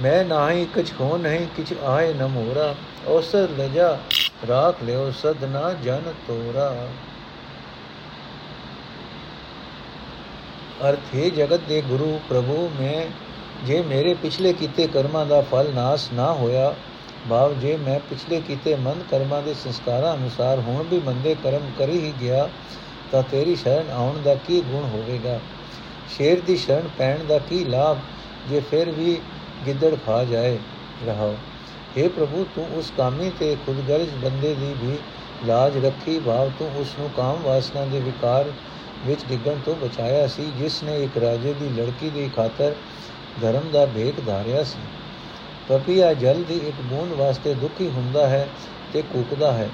[0.00, 2.74] ਮੈਂ ਨਾਹੀ, ਕਛ ਹੋ ਨਹੀਂ, ਕਿਛ ਆਏ ਨ ਮੋਰਾ।
[3.08, 3.98] ਔਸਰ ਲਜਾ,
[4.48, 6.88] ਰਾਖ ਲਿਓ ਸਦਨਾ ਜਨ ਤੋਰਾ।
[10.88, 13.06] ਅਰਥ, ਹੈ ਜਗਤ ਦੇ ਗੁਰੂ, ਪ੍ਰਭੂ, ਮੈਂ
[13.66, 16.74] ਜੇ ਮੇਰੇ ਪਿਛਲੇ ਕੀਤੇ ਕਰਮਾਂ ਦਾ ਫਲ ਨਾਸ ਨਾ ਹੋਇਆ,
[17.30, 21.98] ਭਾਵ ਜੇ ਮੈਂ ਪਿਛਲੇ ਕੀਤੇ ਮੰਦ ਕਰਮਾਂ ਦੇ ਸੰਸਕਾਰਾਂ ਅਨੁਸਾਰ ਹੁਣ ਵੀ ਮੰਦੇ ਕਰਮ ਕਰੀ
[22.00, 22.48] ਹੀ ਗਿਆ,
[23.12, 25.40] ਤਾਂ ਤੇਰੀ ਸ਼ਰਨ ਆਉਣ ਦਾ ਕੀ ਗੁਣ ਹੋਵੇਗਾ?
[26.18, 27.98] ਸ਼ੇਰ ਦੀ ਸ਼ਰਨ ਪੈਣ ਦਾ ਕੀ ਲਾਭ?
[28.48, 29.20] ਜੇ ਫਿਰ ਵੀ
[29.66, 30.58] ਗਿੱਦੜ ਖਾ ਜਾਏ
[31.06, 31.34] ਰਹਾਓ।
[31.96, 34.96] हे ਪ੍ਰਭੂ, ਤੂੰ ਉਸ ਕਾਮੀ ਤੇ ਖੁਦਗਰਜ਼ ਬੰਦੇ ਦੀ ਵੀ
[35.46, 38.50] ਲਾਜ ਰੱਖੀ ਭਾਵ ਤੂੰ ਉਸ ਨੂੰ ਕਾਮ ਵਾਸਨਾ ਦੇ ਵਿਕਾਰ
[39.06, 42.74] ਵਿੱਚ ਡਿੱਗਣ ਤੋਂ ਬਚਾਇਆ ਸੀ, ਜਿਸ ਨੇ ਇੱਕ ਰਾਜੇ ਦੀ ਲੜਕੀ ਦੀ ਖਾਤਰ
[43.42, 44.78] ਧਰਮ ਦਾ ਭੇਖ ਧਾਰਿਆ ਸੀ।
[45.68, 48.46] ਪਪੀਆ ਜਲ ਦੀ ਇੱਕ ਬੂੰਦ ਵਾਸਤੇ ਦੁਖੀ ਹੁੰਦਾ ਹੈ
[48.92, 49.68] ਤੇ ਕੁਕਦਾ ਹੈ,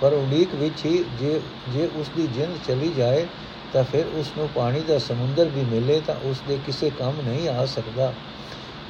[0.00, 3.26] ਪਰ ਉਡੀਕ ਵਿੱਚ ਹੀ ਜੇ ਜੇ ਉਸ ਦੀ ਜਿੰਦ ਚਲੀ ਜਾਏ,
[3.72, 7.48] ਤਾਂ ਫਿਰ ਉਸ ਨੂੰ ਪਾਣੀ ਦਾ ਸਮੁੰਦਰ ਵੀ ਮਿਲੇ ਤਾਂ ਉਸ ਦੇ ਕਿਸੇ ਕੰਮ ਨਹੀਂ
[7.48, 8.12] ਆ ਸਕਦਾ।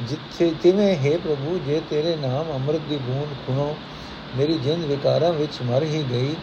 [0.02, 3.74] ਜਿੱਥੇ ਤਿਵੇਂ, ਹੈ ਪ੍ਰਭੂ, ਜੇ ਤੇਰੇ ਨਾਮ ਅੰਮ੍ਰਿਤ ਦੀ ਬੂੰਦ ਖੁਣੋ,
[4.36, 6.34] ਮੇਰੀ ਜਿੰਦ ਵਿਕਾਰਾਂ ਵਿੱਚ ਮਰ ਹੀ ਗਈ,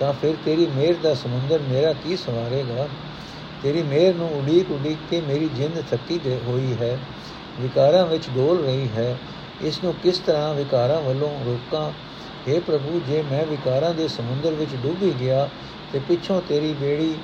[0.00, 2.88] ਤਾਂ ਫਿਰ ਤੇਰੀ ਮਿਹਰ ਦਾ ਸਮੁੰਦਰ ਮੇਰਾ ਕੀ ਸਵਾਰੇਗਾ?
[3.62, 6.98] ਤੇਰੀ ਮਿਹਰ ਨੂੰ ਉਡੀਕ ਉਡੀਕ ਕੇ ਮੇਰੀ ਜਿੰਦ ਥੱਕੀ ਹੋਈ ਹੈ,
[7.60, 9.16] ਵਿਕਾਰਾਂ ਵਿੱਚ ਡੋਲ ਰਹੀ ਹੈ
[9.64, 11.92] ਇਸ ਨੂੰ ਕਿਸ ਤਰ੍ਹਾਂ ਵਿਕਾਰਾਂ ਵੱਲੋਂ ਰੋਕਾਂ?
[12.48, 15.48] हे ਪ੍ਰਭੂ, ਜੇ ਮੈਂ ਵਿਕਾਰਾਂ ਦੇ ਸਮੁੰਦਰ ਵਿੱਚ ਡੁੱਬ ਹੀ ਗਿਆ,
[15.92, 17.14] ਤੇ ਪਿੱਛੋਂ ਤੇਰੀ ਬੇੜੀ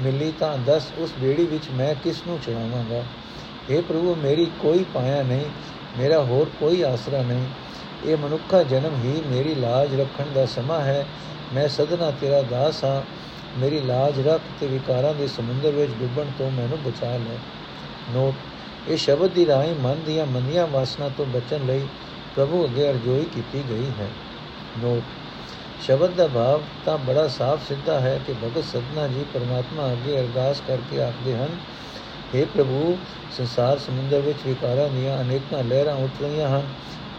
[0.00, 3.02] ਮਿਲੀ ਤਾਂ ਦੱਸ ਉਸ ਬੇੜੀ ਵਿੱਚ ਮੈਂ ਕਿਸ ਨੂੰ ਚੜਾਵਾਂਗਾ?
[3.68, 5.44] हे ਪ੍ਰਭੂ ਮੇਰੀ ਕੋਈ ਪਾਇਆ ਨਹੀਂ
[5.98, 7.46] ਮੇਰਾ ਹੋਰ ਕੋਈ ਆਸਰਾ ਨਹੀਂ
[8.06, 11.04] ਇਹ ਮਨੁੱਖਾ ਜਨਮ ਹੀ ਮੇਰੀ ਲਾਜ ਰੱਖਣ ਦਾ ਸਮਾਂ ਹੈ
[11.54, 13.02] ਮੈਂ ਸਦਨਾ ਤੇਰਾ ਦਾਸ ਹਾਂ
[13.58, 17.38] ਮੇਰੀ ਲਾਜ ਰੱਖ ਤੇ ਵਿਕਾਰਾਂ ਦੇ ਸਮੁੰਦਰ ਵਿੱਚ ਡੁੱਬਣ ਤੋਂ ਮੈਨੂੰ ਬਚਾ ਲੈ
[18.14, 21.86] ਨੋਟ ਇਹ ਸ਼ਬਦ ਦੀ ਰਾਹੀਂ ਮਨ ਦੀਆਂ ਮੰਦੀਆਂ ਵਾਸਨਾ ਤੋਂ ਬਚਣ ਲਈ
[22.36, 24.08] ਪ੍ਰਭੂ ਅੱਗੇ ਅਰਜ਼ੋਈ ਕੀਤੀ ਗਈ ਹੈ
[24.78, 25.02] ਨੋਟ
[25.82, 30.62] ਸ਼ਬਦ ਦਾ ਭਾਵ ਤਾਂ ਬੜਾ ਸਾਫ਼ ਸਿੱਧਾ ਹੈ ਕਿ ਭਗਤ ਸਤਨਾ ਜੀ ਪਰਮਾਤਮਾ ਅੱਗੇ ਅਰਦਾਸ
[30.68, 31.56] ਕਰਕੇ ਆਖਦੇ ਹਨ
[32.34, 32.98] हे ਪ੍ਰਭੂ,
[33.36, 36.66] ਸੰਸਾਰ ਸਮੁੰਦਰ ਵਿੱਚ ਵਿਕਾਰਾਂ ਦੀਆਂ ਅਨੇਕਾਂ ਲਹਿਰਾਂ ਉੱਠ ਰਹੀਆਂ ਹਨ।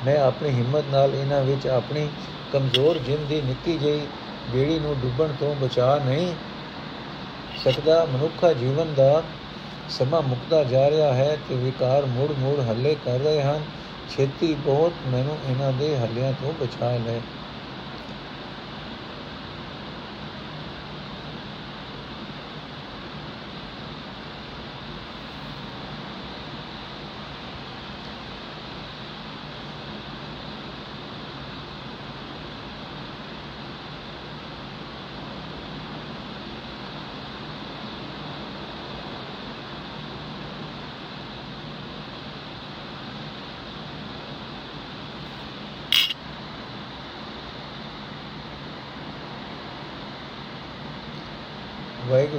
[0.06, 2.08] ਮੈਂ ਆਪਣੀ ਹਿੰਮਤ ਨਾਲ ਇਹਨਾਂ ਵਿੱਚ ਆਪਣੀ
[2.54, 4.02] ਕਮਜ਼ੋਰ ਜਿੰਦ ਦੀ ਨਿੱਕੀ ਜਿਹੀ
[4.50, 6.34] ਬੇੜੀ ਨੂੰ ਡੁੱਬਣ ਤੋਂ ਬਚਾ ਨਹੀਂ
[7.64, 9.24] ਸਕਦਾ। ਮਨੁੱਖਾ ਜੀਵਨ ਦਾ
[9.90, 13.64] ਸਮਾਂ ਮੁਕਦਾ ਜਾ ਰਿਹਾ ਹੈ ਤੇ ਵਿਕਾਰ ਮੁੜ ਮੁੜ ਹੱਲੇ ਕਰ ਰਹੇ ਹਨ।
[14.10, 17.20] ਛੇਤੀ ਬਹੁਤ ਮੈਨੂੰ ਇਹਨਾਂ ਦੇ ਹੱਲਿਆਂ ਤੋਂ ਬਚਾ ਲੈ
[52.10, 52.39] ਵਾਹਿਗੁਰੂ